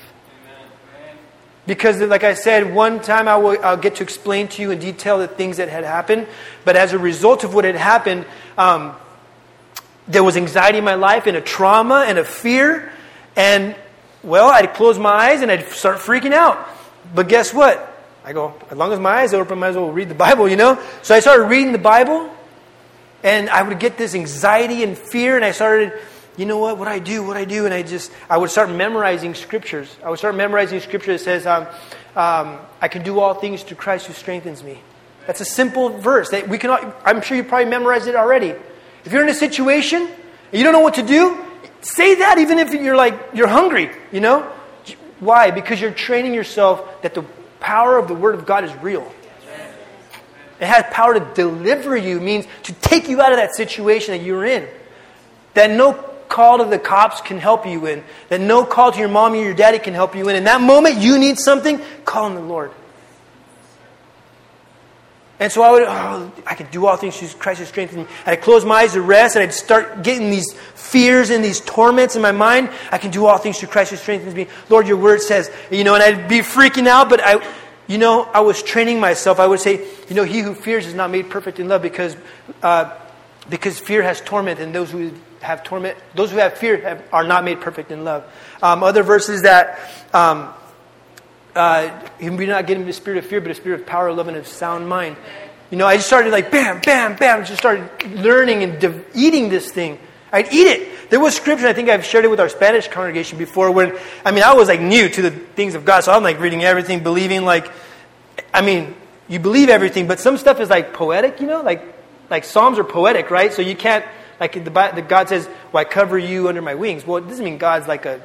[1.70, 4.80] Because, like I said, one time I will, I'll get to explain to you in
[4.80, 6.26] detail the things that had happened.
[6.64, 8.26] But as a result of what had happened,
[8.58, 8.96] um,
[10.08, 12.90] there was anxiety in my life and a trauma and a fear.
[13.36, 13.76] And,
[14.24, 16.58] well, I'd close my eyes and I'd start freaking out.
[17.14, 18.02] But guess what?
[18.24, 20.16] I go, as long as my eyes are open, I might as well read the
[20.16, 20.76] Bible, you know?
[21.02, 22.34] So I started reading the Bible.
[23.22, 25.36] And I would get this anxiety and fear.
[25.36, 25.92] And I started
[26.40, 28.70] you know what, what I do, what I do, and I just, I would start
[28.70, 29.94] memorizing scriptures.
[30.02, 31.66] I would start memorizing scripture that says, um,
[32.16, 34.80] um, I can do all things through Christ who strengthens me.
[35.26, 36.70] That's a simple verse that we can,
[37.04, 38.54] I'm sure you probably memorized it already.
[39.04, 41.44] If you're in a situation and you don't know what to do,
[41.82, 44.50] say that even if you're like, you're hungry, you know?
[45.18, 45.50] Why?
[45.50, 47.22] Because you're training yourself that the
[47.60, 49.12] power of the Word of God is real.
[50.58, 54.24] It has power to deliver you, means to take you out of that situation that
[54.24, 54.66] you're in.
[55.52, 58.02] That no call to the cops can help you in.
[58.30, 60.36] That no call to your mom or your daddy can help you in.
[60.36, 62.70] In that moment, you need something, call on the Lord.
[65.40, 68.14] And so I would, oh, I could do all things through Christ who strengthens me.
[68.26, 71.60] And I'd close my eyes to rest, and I'd start getting these fears and these
[71.60, 72.70] torments in my mind.
[72.92, 74.48] I can do all things through Christ who strengthens me.
[74.68, 77.42] Lord, your word says, you know, and I'd be freaking out, but I,
[77.86, 79.40] you know, I was training myself.
[79.40, 82.16] I would say, you know, he who fears is not made perfect in love because,
[82.62, 82.94] uh,
[83.48, 85.10] because fear has torment, and those who
[85.40, 88.24] have torment, those who have fear have, are not made perfect in love.
[88.62, 89.78] Um, other verses that,
[90.12, 90.52] um,
[91.54, 94.36] uh, we're not getting the spirit of fear, but a spirit of power, love, and
[94.36, 95.16] of sound mind.
[95.70, 97.44] You know, I just started like bam, bam, bam.
[97.44, 99.98] Just started learning and eating this thing.
[100.32, 101.10] I'd eat it.
[101.10, 101.66] There was scripture.
[101.66, 103.70] I think I've shared it with our Spanish congregation before.
[103.70, 106.40] When I mean, I was like new to the things of God, so I'm like
[106.40, 107.44] reading everything, believing.
[107.44, 107.70] Like,
[108.52, 108.94] I mean,
[109.28, 111.40] you believe everything, but some stuff is like poetic.
[111.40, 111.82] You know, like
[112.30, 113.52] like Psalms are poetic, right?
[113.52, 114.04] So you can't
[114.40, 117.44] like the, the God says, "Well, I cover you under my wings." Well, it doesn't
[117.44, 118.20] mean God's like a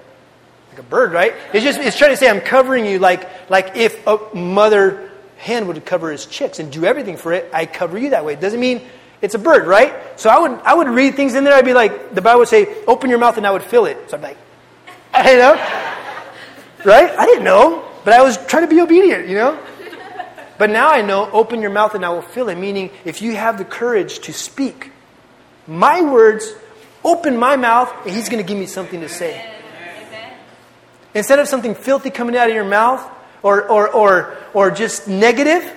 [0.70, 1.34] like a bird, right?
[1.54, 5.68] It's just it's trying to say I'm covering you like like if a mother hen
[5.68, 8.34] would cover his chicks and do everything for it, I cover you that way.
[8.34, 8.82] It doesn't mean
[9.22, 9.94] it's a bird, right?
[10.20, 11.54] So I would I would read things in there.
[11.54, 14.10] I'd be like the Bible would say, "Open your mouth," and I would fill it.
[14.10, 14.38] So I'm like,
[15.26, 15.54] you know,
[16.86, 17.12] right?
[17.12, 19.60] I didn't know, but I was trying to be obedient, you know.
[20.58, 22.56] But now I know, open your mouth and I will fill it.
[22.56, 24.92] Meaning, if you have the courage to speak,
[25.68, 26.54] my words,
[27.04, 29.52] open my mouth, and He's going to give me something to say.
[31.14, 33.02] Instead of something filthy coming out of your mouth
[33.42, 35.72] or, or, or, or just negative,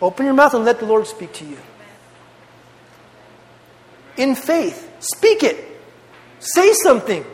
[0.00, 1.58] open your mouth and let the Lord speak to you.
[4.16, 5.56] In faith, speak it.
[6.38, 7.24] Say something.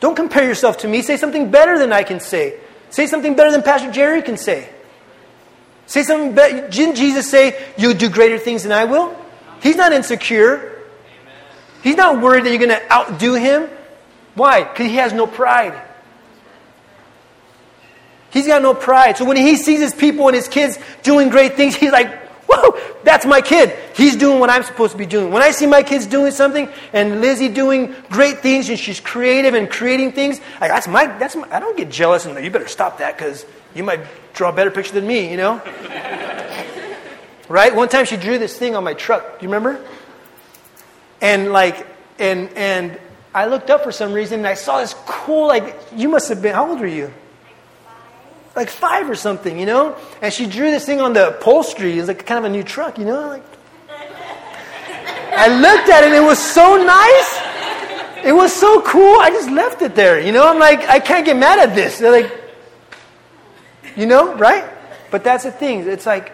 [0.00, 1.02] Don't compare yourself to me.
[1.02, 2.58] Say something better than I can say.
[2.90, 4.68] Say something better than Pastor Jerry can say.
[5.86, 6.68] Say something better.
[6.68, 9.14] Didn't Jesus say, You'll do greater things than I will?
[9.62, 10.73] He's not insecure.
[11.84, 13.68] He's not worried that you're going to outdo him.
[14.34, 14.64] Why?
[14.64, 15.78] Because he has no pride.
[18.30, 19.18] He's got no pride.
[19.18, 22.10] So when he sees his people and his kids doing great things, he's like,
[22.48, 23.78] whoa, that's my kid.
[23.94, 25.30] He's doing what I'm supposed to be doing.
[25.30, 29.52] When I see my kids doing something and Lizzie doing great things and she's creative
[29.52, 32.66] and creating things, like, that's my, that's my, I don't get jealous and you better
[32.66, 33.44] stop that because
[33.74, 34.00] you might
[34.32, 35.60] draw a better picture than me, you know?
[37.50, 37.76] right?
[37.76, 39.38] One time she drew this thing on my truck.
[39.38, 39.84] Do you remember?
[41.24, 41.84] And like,
[42.20, 43.00] and, and
[43.34, 46.40] I looked up for some reason and I saw this cool, like, you must have
[46.40, 47.12] been, how old were you?
[48.56, 49.96] like five or something, you know?
[50.22, 51.94] And she drew this thing on the upholstery.
[51.94, 53.28] It was like kind of a new truck, you know?
[53.28, 53.42] Like,
[55.36, 58.24] I looked at it and it was so nice.
[58.24, 59.18] It was so cool.
[59.20, 60.48] I just left it there, you know?
[60.48, 61.98] I'm like, I can't get mad at this.
[61.98, 62.32] They're like,
[63.96, 64.64] you know, right?
[65.10, 65.88] But that's the thing.
[65.88, 66.32] It's like,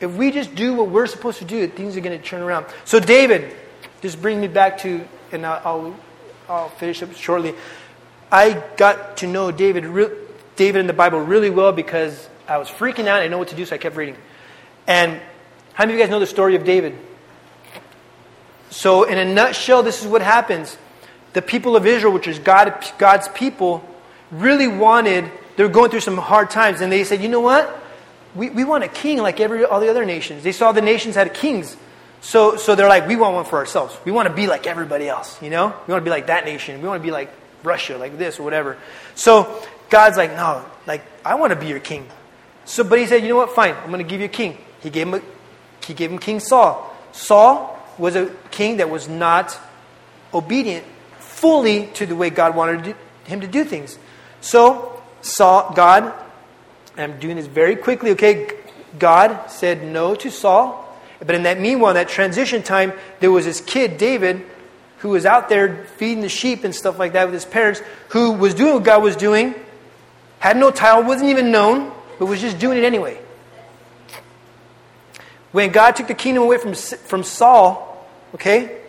[0.00, 2.66] if we just do what we're supposed to do, things are going to turn around.
[2.84, 3.54] So, David,
[4.02, 5.96] just bring me back to, and I'll,
[6.48, 7.54] I'll finish up shortly.
[8.30, 9.84] I got to know David
[10.56, 13.16] David in the Bible really well because I was freaking out.
[13.16, 14.16] I didn't know what to do, so I kept reading.
[14.86, 15.20] And
[15.72, 16.96] how many of you guys know the story of David?
[18.70, 20.76] So, in a nutshell, this is what happens.
[21.32, 23.88] The people of Israel, which is God, God's people,
[24.30, 27.83] really wanted, they were going through some hard times, and they said, you know what?
[28.34, 30.42] We, we want a king like every, all the other nations.
[30.42, 31.76] They saw the nations had kings.
[32.20, 33.96] So, so they're like, we want one for ourselves.
[34.04, 35.74] We want to be like everybody else, you know?
[35.86, 36.80] We want to be like that nation.
[36.80, 37.30] We want to be like
[37.62, 38.78] Russia, like this or whatever.
[39.14, 42.08] So God's like, no, like, I want to be your king.
[42.64, 43.54] So, but he said, you know what?
[43.54, 44.56] Fine, I'm going to give you a king.
[44.80, 45.22] He gave him, a,
[45.86, 46.96] he gave him King Saul.
[47.12, 49.58] Saul was a king that was not
[50.32, 50.84] obedient
[51.18, 53.98] fully to the way God wanted him to do things.
[54.40, 56.12] So, Saul, God,
[56.96, 58.50] I'm doing this very quickly, okay?
[58.98, 60.80] God said no to Saul.
[61.18, 64.44] But in that meanwhile, that transition time, there was this kid, David,
[64.98, 68.32] who was out there feeding the sheep and stuff like that with his parents, who
[68.32, 69.54] was doing what God was doing,
[70.38, 73.20] had no title, wasn't even known, but was just doing it anyway.
[75.52, 78.80] When God took the kingdom away from, from Saul, okay,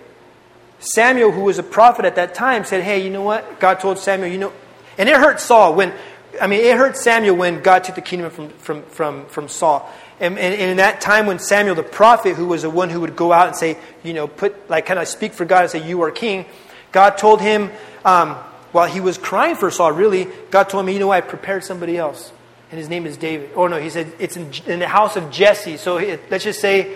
[0.79, 3.59] Samuel, who was a prophet at that time, said, Hey, you know what?
[3.59, 4.53] God told Samuel, you know,
[4.97, 5.93] and it hurt Saul when,
[6.41, 9.89] I mean, it hurt Samuel when God took the kingdom from, from, from, from Saul.
[10.19, 13.01] And, and, and, in that time when Samuel the prophet, who was the one who
[13.01, 15.71] would go out and say, you know, put, like, kind of speak for God and
[15.71, 16.45] say, You are king,
[16.91, 17.71] God told him,
[18.05, 18.35] um,
[18.71, 21.97] while he was crying for Saul, really, God told him, you know, I prepared somebody
[21.97, 22.31] else.
[22.71, 23.51] And his name is David.
[23.55, 25.77] Oh, no, he said, it's in, in the house of Jesse.
[25.77, 26.95] So it, let's just say,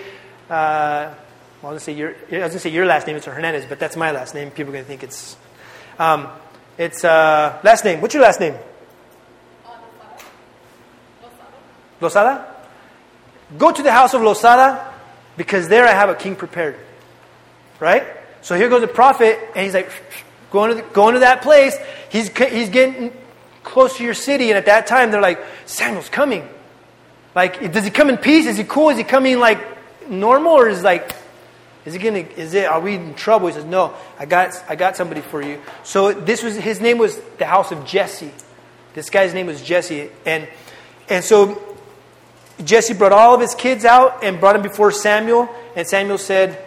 [0.50, 1.14] uh,
[1.62, 4.34] well, I was going to say your, last name is Hernandez, but that's my last
[4.34, 4.52] name.
[4.52, 5.36] People are going to think it's,
[5.98, 6.30] um,
[6.78, 8.02] it's, uh, last name.
[8.02, 8.56] What's your last name?
[12.02, 12.56] Losada.
[13.58, 14.94] Go to the house of Losada
[15.38, 16.76] because there I have a king prepared.
[17.80, 18.06] Right?
[18.42, 19.92] So here goes the prophet, and he's like,
[20.52, 21.78] going to, the, going to that place.
[22.10, 23.12] He's, he's getting
[23.64, 26.48] close to your city, and at that time, they're like, Samuel's coming.
[27.36, 28.46] Like, does he come in peace?
[28.46, 28.90] Is he cool?
[28.90, 29.60] Is he coming like
[30.10, 31.16] normal, or is like,
[31.86, 32.20] is he gonna?
[32.20, 32.66] Is it?
[32.66, 33.48] Are we in trouble?
[33.48, 35.62] He says, No, I got, I got somebody for you.
[35.84, 38.32] So this was his name was the house of Jesse.
[38.94, 40.48] This guy's name was Jesse, and
[41.08, 41.69] and so
[42.64, 46.66] Jesse brought all of his kids out and brought them before Samuel, and Samuel said,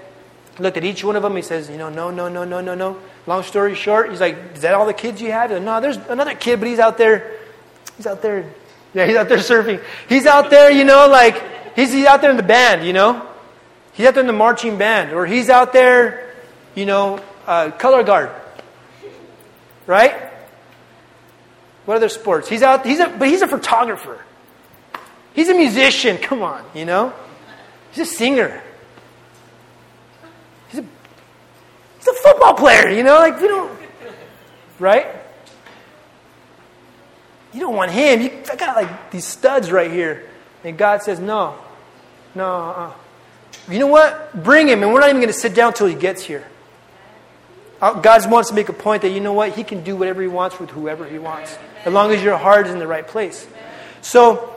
[0.58, 1.36] looked at each one of them.
[1.36, 2.98] He says, you know, no, no, no, no, no, no.
[3.26, 5.50] Long story short, he's like, is that all the kids you have?
[5.50, 7.38] Like, no, there's another kid, but he's out there.
[7.96, 8.52] He's out there.
[8.94, 9.82] Yeah, he's out there surfing.
[10.08, 13.28] He's out there, you know, like, he's, he's out there in the band, you know?
[13.92, 15.12] He's out there in the marching band.
[15.12, 16.34] Or he's out there,
[16.74, 18.30] you know, uh, color guard.
[19.86, 20.30] Right?
[21.84, 22.48] What other sports?
[22.48, 24.18] He's out, he's a, but he's a photographer.
[25.34, 26.18] He's a musician.
[26.22, 27.12] Come on, you know?
[27.92, 28.62] He's a singer.
[30.68, 30.84] He's a,
[31.98, 33.18] he's a football player, you know?
[33.18, 33.78] Like, you don't,
[34.78, 35.06] right?
[37.52, 38.22] You don't want him.
[38.22, 40.28] You, I got like these studs right here.
[40.64, 41.56] And God says, no,
[42.34, 42.92] no, uh-uh.
[43.70, 44.42] You know what?
[44.42, 46.46] Bring him, and we're not even going to sit down until he gets here.
[47.80, 49.52] Uh, God wants to make a point that, you know what?
[49.52, 52.66] He can do whatever he wants with whoever he wants, as long as your heart
[52.66, 53.46] is in the right place.
[54.00, 54.51] So,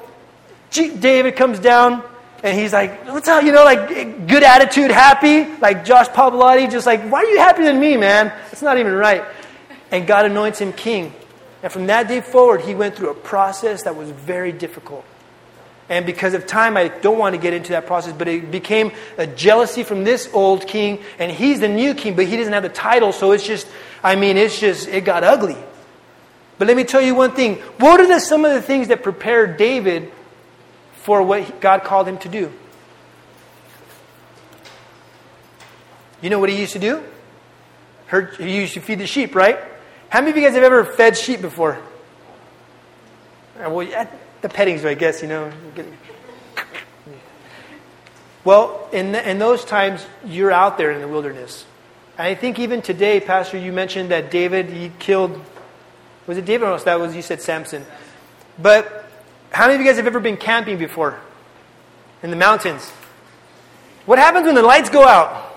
[0.75, 2.03] David comes down,
[2.43, 6.85] and he's like, what's up, you know, like good attitude, happy, like Josh Pavlotti, just
[6.85, 8.31] like, why are you happier than me, man?
[8.51, 9.23] It's not even right.
[9.91, 11.13] And God anoints him king.
[11.63, 15.03] And from that day forward, he went through a process that was very difficult.
[15.89, 18.91] And because of time, I don't want to get into that process, but it became
[19.17, 22.63] a jealousy from this old king, and he's the new king, but he doesn't have
[22.63, 23.67] the title, so it's just,
[24.03, 25.57] I mean, it's just, it got ugly.
[26.57, 27.55] But let me tell you one thing.
[27.79, 30.11] What are the, some of the things that prepared David
[31.05, 32.51] for what God called him to do.
[36.19, 37.03] You know what he used to do?
[38.39, 39.59] he used to feed the sheep, right?
[40.09, 41.79] How many of you guys have ever fed sheep before?
[43.63, 44.07] Uh, well,
[44.41, 45.51] the petting zoo, I guess, you know.
[48.43, 51.65] Well, in, the, in those times, you're out there in the wilderness.
[52.17, 55.39] And I think even today, Pastor, you mentioned that David, he killed,
[56.25, 57.85] was it David or that was, you said Samson.
[58.57, 59.04] But
[59.55, 61.17] how many of you guys have ever been camping before?
[62.21, 62.89] In the mountains?
[64.05, 65.55] What happens when the lights go out?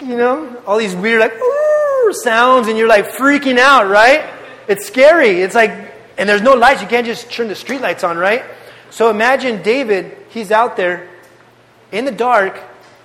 [0.00, 1.34] You know, all these weird like
[2.12, 4.24] sounds, and you're like freaking out, right?
[4.68, 5.42] It's scary.
[5.42, 5.70] It's like,
[6.16, 6.80] and there's no lights.
[6.80, 8.42] You can't just turn the street lights on, right?
[8.88, 10.16] So imagine David.
[10.30, 11.10] He's out there
[11.92, 12.58] in the dark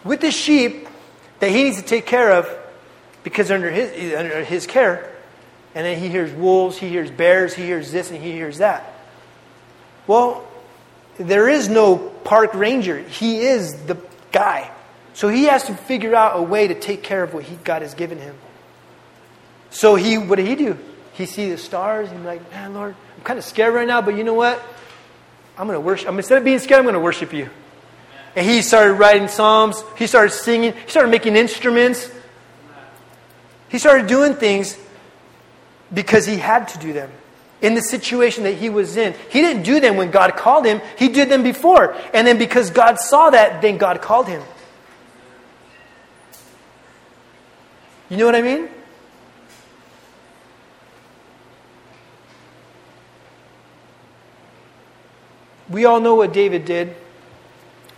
[0.05, 0.88] with the sheep
[1.41, 2.47] that he needs to take care of
[3.26, 5.12] because under his under his care.
[5.76, 8.93] And then he hears wolves, he hears bears, he hears this, and he hears that.
[10.05, 10.47] Well,
[11.17, 12.99] there is no park ranger.
[12.99, 13.97] He is the
[14.32, 14.69] guy.
[15.13, 17.82] So he has to figure out a way to take care of what he, God
[17.82, 18.36] has given him.
[19.69, 20.78] So he, what did he do?
[21.13, 24.15] He see the stars and like, man, Lord, I'm kind of scared right now, but
[24.15, 24.61] you know what?
[25.57, 26.07] I'm going to worship.
[26.07, 27.49] I'm, instead of being scared, I'm going to worship you.
[28.36, 29.84] And he started writing psalms.
[29.95, 30.74] He started singing.
[30.74, 32.09] He started making instruments.
[33.69, 34.78] He started doing things
[35.93, 37.11] because he had to do them
[37.61, 39.15] in the situation that he was in.
[39.29, 41.95] He didn't do them when God called him, he did them before.
[42.13, 44.41] And then because God saw that, then God called him.
[48.09, 48.69] You know what I mean?
[55.69, 56.95] We all know what David did.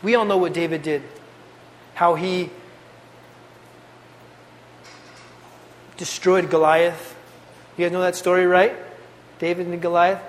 [0.04, 1.02] We all know what David did.
[1.96, 2.52] How he
[5.98, 7.15] destroyed Goliath
[7.78, 8.76] you guys know that story, right?
[9.40, 10.22] David and Goliath?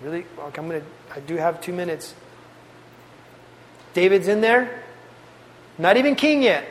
[0.00, 0.24] Really?
[0.42, 0.82] I'm gonna
[1.14, 2.14] I do have two minutes.
[3.94, 4.82] David's in there,
[5.78, 6.64] not even king yet.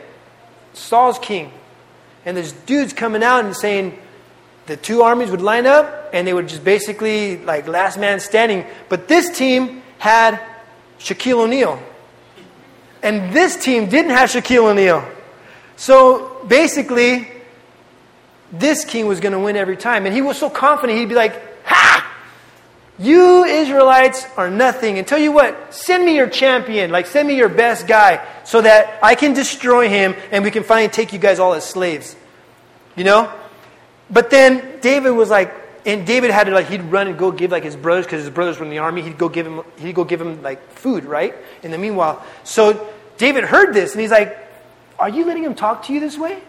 [0.74, 1.51] Saul's king.
[2.26, 3.97] And there's dudes coming out and saying
[4.68, 8.66] the two armies would line up and they would just basically like last man standing.
[8.88, 10.39] But this team had
[10.99, 11.82] Shaquille O'Neal.
[13.01, 15.05] And this team didn't have Shaquille O'Neal.
[15.76, 17.28] So basically,
[18.52, 20.06] this king was going to win every time.
[20.06, 22.06] And he was so confident, he'd be like, Ha!
[23.00, 24.97] You Israelites are nothing.
[24.97, 28.62] And tell you what, send me your champion, like send me your best guy, so
[28.62, 32.16] that I can destroy him and we can finally take you guys all as slaves.
[32.97, 33.32] You know?
[34.10, 35.54] But then David was like,
[35.86, 38.30] and David had to like he'd run and go give like his brothers because his
[38.30, 39.02] brothers were in the army.
[39.02, 41.34] He'd go give him he'd go give him like food, right?
[41.64, 44.38] In the meanwhile, so David heard this and he's like,
[45.00, 46.41] "Are you letting him talk to you this way?"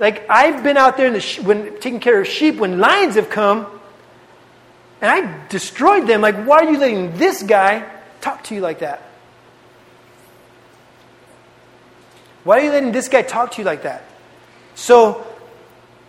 [0.00, 3.14] Like I've been out there in the sh- when taking care of sheep when lions
[3.14, 3.66] have come,
[5.00, 6.20] And I destroyed them.
[6.20, 7.88] Like, why are you letting this guy
[8.20, 9.02] talk to you like that?
[12.44, 14.04] Why are you letting this guy talk to you like that?
[14.74, 15.26] So,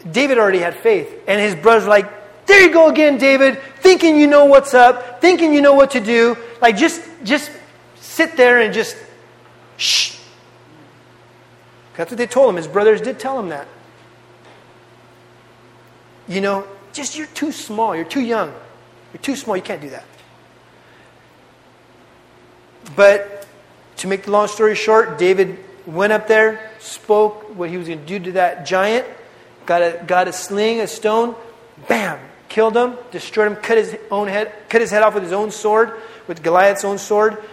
[0.10, 1.24] David already had faith.
[1.28, 2.08] And his brothers like,
[2.48, 6.00] there you go again, David, thinking you know what's up, thinking you know what to
[6.02, 6.36] do.
[6.62, 7.52] Like, just, just
[7.96, 8.98] sit there and just
[9.78, 10.18] shh.
[11.96, 12.56] That's what they told him.
[12.58, 13.68] His brothers did tell him that.
[16.32, 18.54] You know, just you're too small, you're too young.
[19.12, 20.06] You're too small, you can't do that.
[22.96, 23.46] But
[23.98, 28.00] to make the long story short, David went up there, spoke what he was going
[28.00, 29.06] to do to that giant,
[29.66, 31.36] got a, got a sling, a stone,
[31.90, 32.18] bam,
[32.48, 35.52] killed him, destroyed him, cut his own head, cut his head off with his own
[35.52, 37.44] sword, with Goliath's own sword.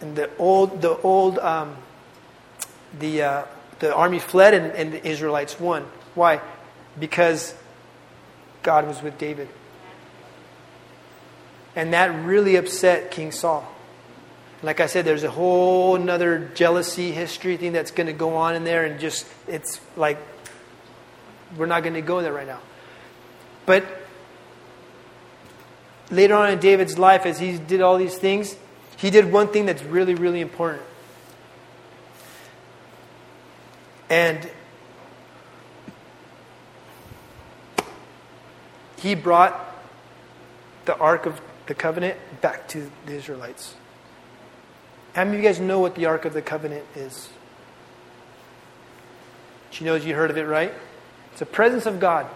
[0.00, 1.76] And the old, the old, um,
[2.98, 3.44] the, uh,
[3.80, 5.82] the army fled and, and the Israelites won.
[6.14, 6.40] Why?
[6.98, 7.54] Because
[8.64, 9.48] God was with David.
[11.76, 13.70] And that really upset King Saul.
[14.62, 18.54] Like I said, there's a whole another jealousy history thing that's going to go on
[18.54, 20.18] in there, and just, it's like,
[21.56, 22.60] we're not going to go there right now.
[23.66, 23.84] But
[26.10, 28.56] later on in David's life, as he did all these things,
[28.96, 30.82] he did one thing that's really, really important.
[34.08, 34.48] And
[39.04, 39.54] he brought
[40.86, 43.74] the Ark of the Covenant back to the Israelites.
[45.12, 47.28] How many of you guys know what the Ark of the Covenant is?
[49.70, 50.72] She knows you heard of it, right?
[51.32, 52.26] It's the presence of God.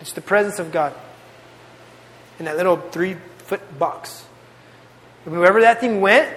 [0.00, 0.92] It's the presence of God
[2.40, 4.26] in that little three foot box.
[5.24, 6.36] And wherever that thing went,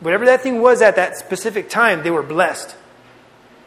[0.00, 2.74] whatever that thing was at that specific time, they were blessed.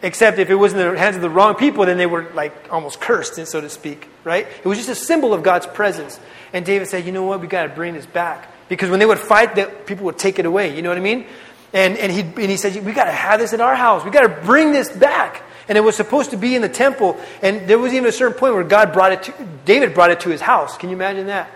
[0.03, 2.71] Except if it was in the hands of the wrong people, then they were like
[2.71, 4.47] almost cursed, so to speak, right?
[4.47, 6.19] It was just a symbol of God's presence.
[6.53, 8.51] And David said, you know what, we got to bring this back.
[8.67, 10.75] Because when they would fight, the, people would take it away.
[10.75, 11.25] You know what I mean?
[11.73, 14.03] And, and, he, and he said, we got to have this in our house.
[14.03, 15.43] We got to bring this back.
[15.67, 17.19] And it was supposed to be in the temple.
[17.41, 20.21] And there was even a certain point where God brought it to, David brought it
[20.21, 20.77] to his house.
[20.77, 21.49] Can you imagine that?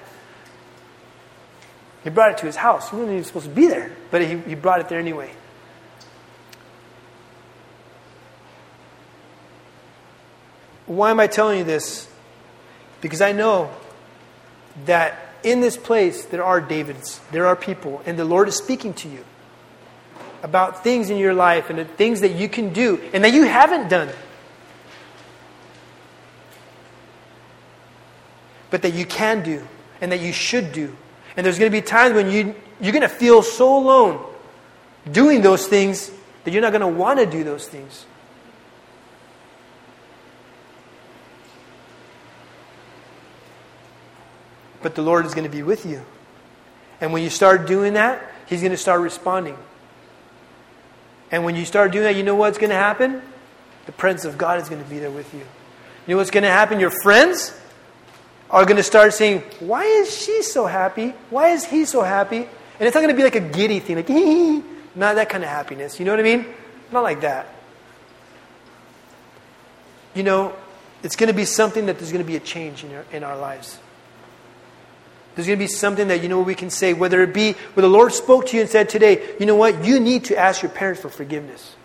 [2.04, 2.90] He brought it to his house.
[2.92, 5.32] He wasn't even supposed to be there, but he, he brought it there anyway.
[10.86, 12.08] Why am I telling you this?
[13.02, 13.72] Because I know
[14.86, 18.94] that in this place there are Davids, there are people, and the Lord is speaking
[18.96, 19.24] to you
[20.44, 23.44] about things in your life and the things that you can do and that you
[23.44, 24.10] haven't done.
[28.70, 29.66] But that you can do
[30.02, 30.96] and that you should do.
[31.36, 34.24] And there's going to be times when you, you're going to feel so alone
[35.12, 36.12] doing those things
[36.44, 38.06] that you're not going to want to do those things.
[44.86, 46.06] But the Lord is going to be with you.
[47.02, 49.58] And when you start doing that, He's going to start responding.
[51.32, 53.24] And when you start doing that, you know what's going to happen?
[53.88, 55.40] The presence of God is going to be there with you.
[55.40, 56.80] You know what's going to happen?
[56.80, 57.60] Your friends
[58.52, 61.16] are going to start saying, Why is she so happy?
[61.32, 62.38] Why is he so happy?
[62.38, 64.10] And it's not going to be like a giddy thing, like,
[64.96, 66.00] not that kind of happiness.
[66.00, 66.46] You know what I mean?
[66.92, 67.48] Not like that.
[70.14, 70.56] You know,
[71.02, 73.36] it's going to be something that there's going to be a change in in our
[73.36, 73.80] lives.
[75.36, 77.82] There's going to be something that, you know, we can say, whether it be where
[77.82, 80.62] the Lord spoke to you and said today, you know what, you need to ask
[80.62, 81.76] your parents for forgiveness.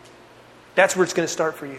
[0.77, 1.79] That's where it's going to start for you.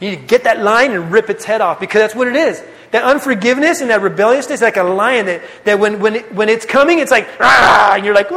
[0.00, 2.36] You need to get that lion and rip its head off because that's what it
[2.36, 2.62] is.
[2.90, 6.66] That unforgiveness and that rebelliousness like a lion that, that when, when, it, when it's
[6.66, 8.30] coming, it's like, ah, and you're like,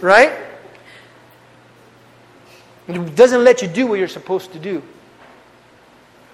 [0.00, 0.32] right?
[2.88, 4.82] It doesn't let you do what you're supposed to do.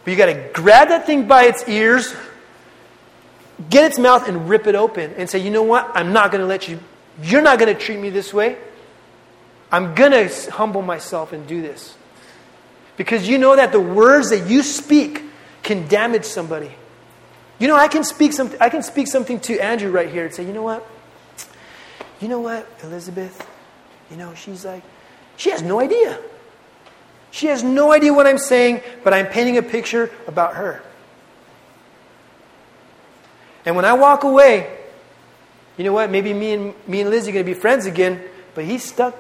[0.05, 2.15] But you got to grab that thing by its ears,
[3.69, 5.91] get its mouth and rip it open and say, you know what?
[5.95, 6.81] I'm not going to let you,
[7.23, 8.57] you're not going to treat me this way.
[9.73, 11.97] I'm going to humble myself and do this.
[12.97, 15.23] Because you know that the words that you speak
[15.63, 16.71] can damage somebody.
[17.59, 20.35] You know, I can speak some, I can speak something to Andrew right here and
[20.35, 20.87] say, you know what?
[22.21, 23.47] You know what, Elizabeth?
[24.11, 24.83] You know, she's like,
[25.37, 26.19] she has no idea.
[27.31, 30.83] She has no idea what I'm saying, but I'm painting a picture about her.
[33.71, 34.69] And when I walk away,
[35.77, 36.11] you know what?
[36.11, 38.21] Maybe me and me and Lizzie are going to be friends again,
[38.57, 39.15] but he's stuck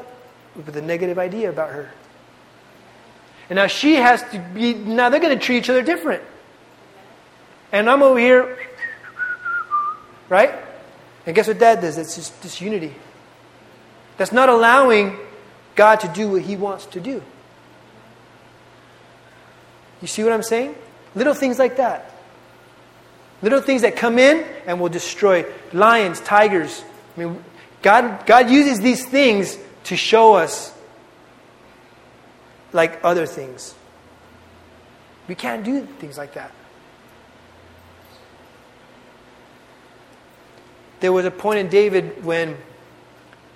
[0.56, 1.88] with a negative idea about her.
[3.48, 4.74] And now she has to be.
[4.74, 6.24] Now they're going to treat each other different.
[7.70, 8.58] And I'm over here,
[10.28, 10.52] right?
[11.26, 11.96] And guess what that does?
[11.96, 12.96] It's just disunity.
[14.16, 15.16] That's not allowing
[15.76, 17.22] God to do what He wants to do.
[20.02, 20.74] You see what I'm saying?
[21.14, 22.19] Little things like that.
[23.42, 26.84] Little things that come in and will destroy lions, tigers.
[27.16, 27.44] I mean,
[27.82, 30.74] God, God uses these things to show us
[32.72, 33.74] like other things.
[35.26, 36.52] We can't do things like that.
[41.00, 42.58] There was a point in David when,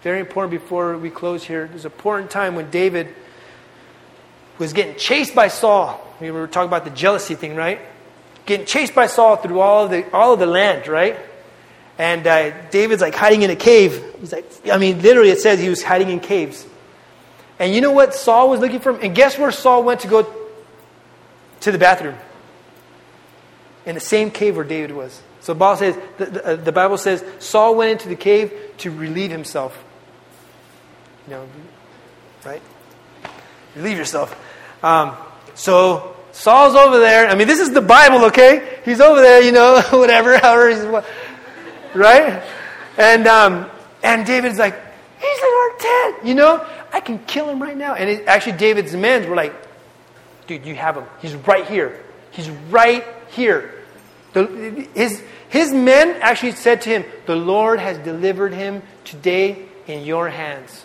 [0.03, 3.15] very important before we close here, there's an important time when David
[4.59, 6.01] was getting chased by Saul.
[6.21, 7.81] We were talking about the jealousy thing, right?
[8.47, 11.17] Getting chased by Saul through all of the, all of the land, right?
[11.99, 14.03] And uh, David's like hiding in a cave.
[14.21, 16.67] He's like, I mean, literally, it says he was hiding in caves.
[17.59, 18.99] And you know what Saul was looking for?
[18.99, 20.27] And guess where Saul went to go
[21.61, 22.17] to the bathroom?
[23.87, 25.23] In the same cave where David was.
[25.41, 28.91] So Bible says, the, the, uh, the Bible says Saul went into the cave to
[28.91, 29.83] relieve himself.
[31.27, 31.49] You know,
[32.45, 32.63] right?
[33.77, 34.35] Relieve yourself.
[34.83, 35.17] Um,
[35.55, 37.29] so Saul's over there.
[37.29, 38.81] I mean, this is the Bible, okay?
[38.85, 41.05] He's over there, you know, whatever, however he's,
[41.95, 42.43] right?
[42.99, 43.71] And um,
[44.03, 44.75] and David's like,
[45.19, 46.67] he's in our tent, you know.
[46.93, 47.95] I can kill him right now.
[47.95, 49.55] And it, actually, David's men were like,
[50.49, 51.05] dude, you have him.
[51.23, 52.05] He's right here.
[52.33, 53.73] He's right here.
[54.33, 60.05] The, his, his men actually said to him, The Lord has delivered him today in
[60.05, 60.85] your hands.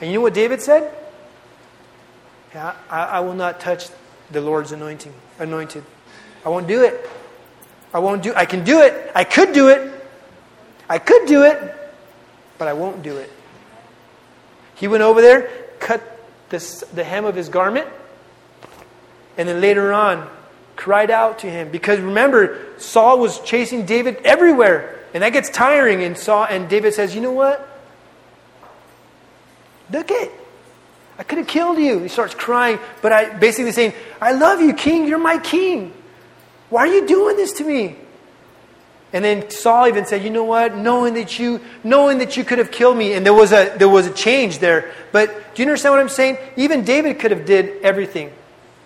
[0.00, 0.94] And you know what David said?
[2.54, 3.88] Yeah, I, I will not touch
[4.32, 5.84] the Lord's anointing, anointed.
[6.44, 7.08] I won't do it.
[7.94, 9.12] I won't do I can do it.
[9.14, 9.92] I could do it.
[10.88, 11.58] I could do it,
[12.58, 13.30] but I won't do it.
[14.74, 16.02] He went over there, cut
[16.48, 17.86] the, the hem of his garment,
[19.36, 20.28] and then later on
[20.76, 21.70] cried out to him.
[21.70, 26.02] Because remember, Saul was chasing David everywhere, and that gets tiring.
[26.02, 27.68] And Saul and David says, "You know what?
[29.90, 30.32] Look it.
[31.18, 34.72] I could have killed you." He starts crying, but I basically saying, "I love you,
[34.72, 35.06] King.
[35.06, 35.92] You're my king.
[36.70, 37.96] Why are you doing this to me?"
[39.12, 40.74] And then Saul even said, "You know what?
[40.74, 43.88] Knowing that you, knowing that you could have killed me, and there was a there
[43.88, 44.90] was a change there.
[45.12, 46.38] But do you understand what I'm saying?
[46.56, 48.32] Even David could have did everything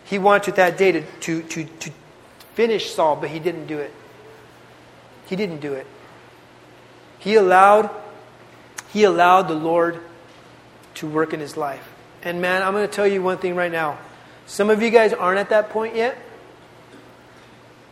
[0.07, 1.91] he wanted that day to, to, to, to
[2.55, 3.93] finish Saul, but he didn't do it.
[5.27, 5.87] He didn't do it.
[7.18, 7.91] He allowed
[8.93, 10.01] he allowed the Lord
[10.95, 11.87] to work in his life.
[12.27, 13.99] And man, I'm going to tell you one thing right now.
[14.49, 16.18] Some of you guys aren't at that point yet.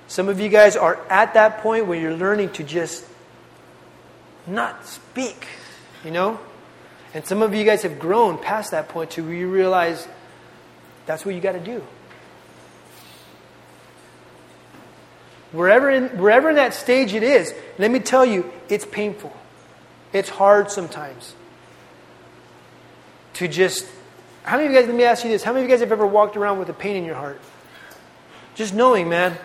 [0.09, 3.07] Some of you guys are at that point where you're learning to just
[4.45, 5.47] not speak,
[6.05, 6.41] you know?
[7.15, 10.09] And some of you guys have grown past that point to where you realize
[11.07, 11.85] that's what you got to do.
[15.53, 19.33] Wherever in, wherever in that stage it is, let me tell you, it's painful.
[20.13, 21.37] It's hard sometimes
[23.35, 23.87] to just.
[24.45, 25.81] How many of you guys, let me ask you this, how many of you guys
[25.81, 27.41] have ever walked around with a pain in your heart?
[28.55, 29.37] Just knowing, man,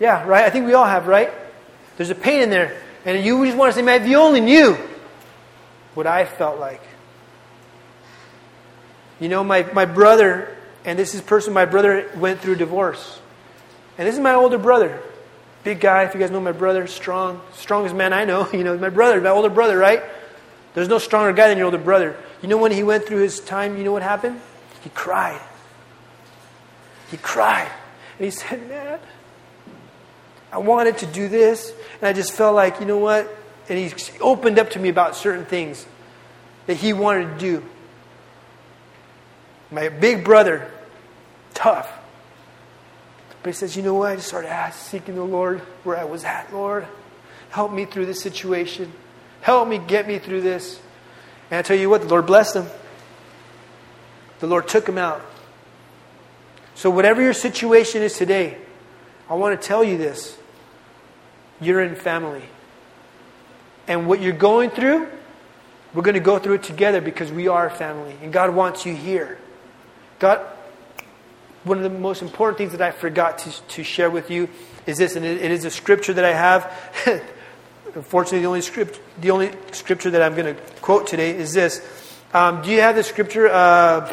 [0.00, 0.44] yeah, right?
[0.44, 1.30] I think we all have, right?
[1.98, 2.80] There's a pain in there.
[3.04, 4.76] And you just want to say, man, if you only knew
[5.94, 6.82] what I felt like.
[9.20, 10.54] You know, my, my brother,
[10.84, 13.20] and this is person, my brother went through divorce.
[13.98, 15.02] And this is my older brother.
[15.64, 18.48] Big guy, if you guys know my brother, strong, strongest man I know.
[18.52, 20.02] You know, my brother, my older brother, right?
[20.76, 22.14] There's no stronger guy than your older brother.
[22.42, 24.42] You know when he went through his time, you know what happened?
[24.84, 25.40] He cried.
[27.10, 27.72] He cried.
[28.18, 28.98] And he said, Man,
[30.52, 33.26] I wanted to do this, and I just felt like, you know what?
[33.70, 35.86] And he opened up to me about certain things
[36.66, 37.64] that he wanted to do.
[39.70, 40.70] My big brother,
[41.54, 41.90] tough.
[43.42, 44.12] But he says, you know what?
[44.12, 46.86] I just started seeking the Lord where I was at, Lord.
[47.48, 48.92] Help me through this situation.
[49.46, 50.80] Help me get me through this.
[51.52, 52.66] And I tell you what, the Lord blessed him.
[54.40, 55.24] The Lord took him out.
[56.74, 58.58] So, whatever your situation is today,
[59.30, 60.36] I want to tell you this
[61.60, 62.42] you're in family.
[63.86, 65.06] And what you're going through,
[65.94, 68.16] we're going to go through it together because we are family.
[68.22, 69.38] And God wants you here.
[70.18, 70.40] God,
[71.62, 74.48] one of the most important things that I forgot to, to share with you
[74.86, 77.22] is this, and it, it is a scripture that I have.
[77.96, 81.80] Unfortunately, the only, script, the only scripture that I'm going to quote today is this.
[82.34, 83.48] Um, do you have the scripture?
[83.48, 84.06] Uh,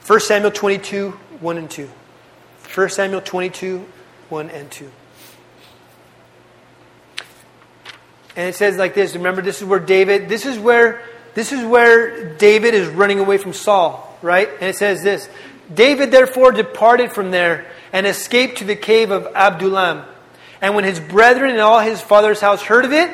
[0.00, 1.90] First Samuel 22, 1 and 2.
[2.74, 3.84] 1 Samuel 22,
[4.30, 4.90] 1 and 2.
[8.36, 9.14] And it says like this.
[9.14, 11.02] Remember, this is where David, this is where,
[11.34, 14.48] this is where David is running away from Saul, right?
[14.48, 15.28] And it says this.
[15.72, 20.04] David therefore departed from there and escaped to the cave of Adullam.
[20.60, 23.10] And when his brethren and all his father's house heard of it,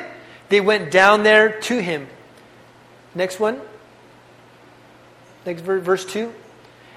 [0.49, 2.07] they went down there to him.
[3.15, 3.59] Next one.
[5.45, 6.33] Next verse, verse 2.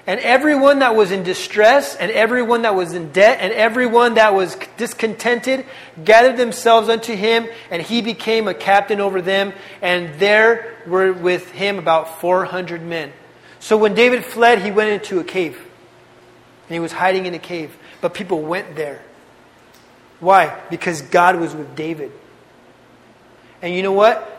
[0.05, 4.35] And everyone that was in distress, and everyone that was in debt, and everyone that
[4.35, 5.65] was discontented
[6.03, 9.53] gathered themselves unto him, and he became a captain over them.
[9.81, 13.13] And there were with him about 400 men.
[13.59, 15.57] So when David fled, he went into a cave.
[16.67, 17.75] And he was hiding in a cave.
[18.01, 19.01] But people went there.
[20.19, 20.59] Why?
[20.69, 22.11] Because God was with David.
[23.61, 24.29] And you know what?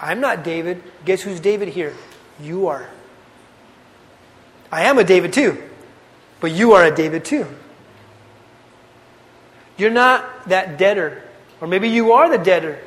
[0.00, 0.82] I'm not David.
[1.04, 1.94] Guess who's David here?
[2.40, 2.88] You are.
[4.70, 5.62] I am a David too,
[6.40, 7.46] but you are a David too.
[9.76, 11.22] You're not that debtor,
[11.60, 12.80] or maybe you are the debtor,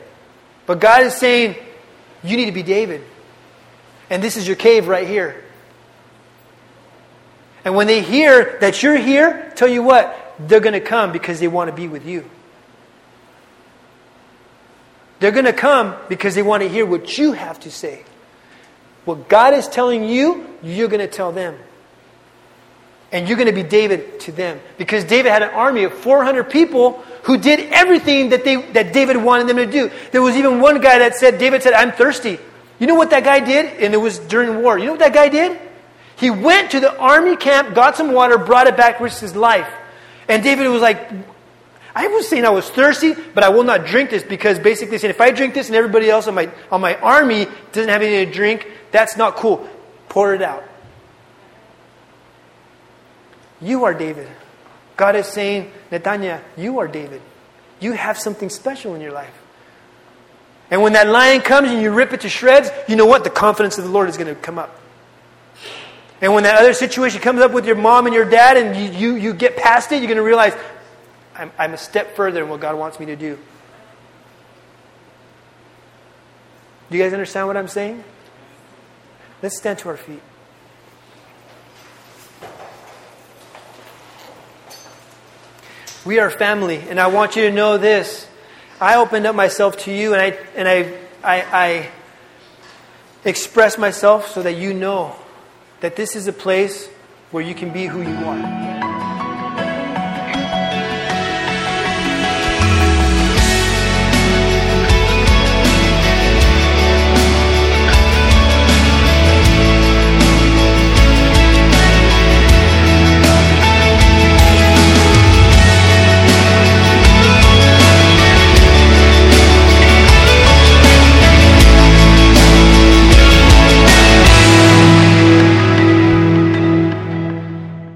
[0.66, 1.56] but God is saying,
[2.24, 3.04] you need to be David.
[4.10, 5.44] And this is your cave right here.
[7.68, 11.42] And when they hear that you're here, tell you what, they're going to come because
[11.42, 12.24] they want to be with you.
[15.20, 18.06] They're going to come because they want to hear what you have to say.
[19.04, 21.60] What God is telling you, you're going to tell them.
[23.12, 24.62] And you're going to be David to them.
[24.78, 29.18] Because David had an army of 400 people who did everything that, they, that David
[29.18, 29.92] wanted them to do.
[30.14, 32.40] There was even one guy that said, David said, I'm thirsty.
[32.80, 33.84] You know what that guy did?
[33.84, 34.80] And it was during war.
[34.80, 35.67] You know what that guy did?
[36.18, 39.72] He went to the army camp, got some water, brought it back, risked his life.
[40.28, 41.12] And David was like,
[41.96, 45.12] I was saying I was thirsty, but I will not drink this because basically saying
[45.12, 48.28] if I drink this and everybody else on my, on my army doesn't have anything
[48.28, 49.68] to drink, that's not cool.
[50.10, 50.64] Pour it out.
[53.62, 54.28] You are David.
[54.96, 57.22] God is saying, Netanya, you are David.
[57.80, 59.34] You have something special in your life.
[60.72, 63.24] And when that lion comes and you rip it to shreds, you know what?
[63.24, 64.80] The confidence of the Lord is going to come up.
[66.22, 69.00] And when that other situation comes up with your mom and your dad and you,
[69.00, 70.54] you, you get past it, you're going to realize,
[71.36, 73.38] I'm, I'm a step further in what God wants me to do.
[76.90, 78.04] Do you guys understand what I'm saying?
[79.44, 80.22] Let's stand to our feet.
[86.06, 88.26] We are family, and I want you to know this.
[88.80, 91.90] I opened up myself to you, and I and I I, I
[93.26, 95.18] express myself so that you know
[95.82, 96.90] that this is a place
[97.32, 98.97] where you can be who you are.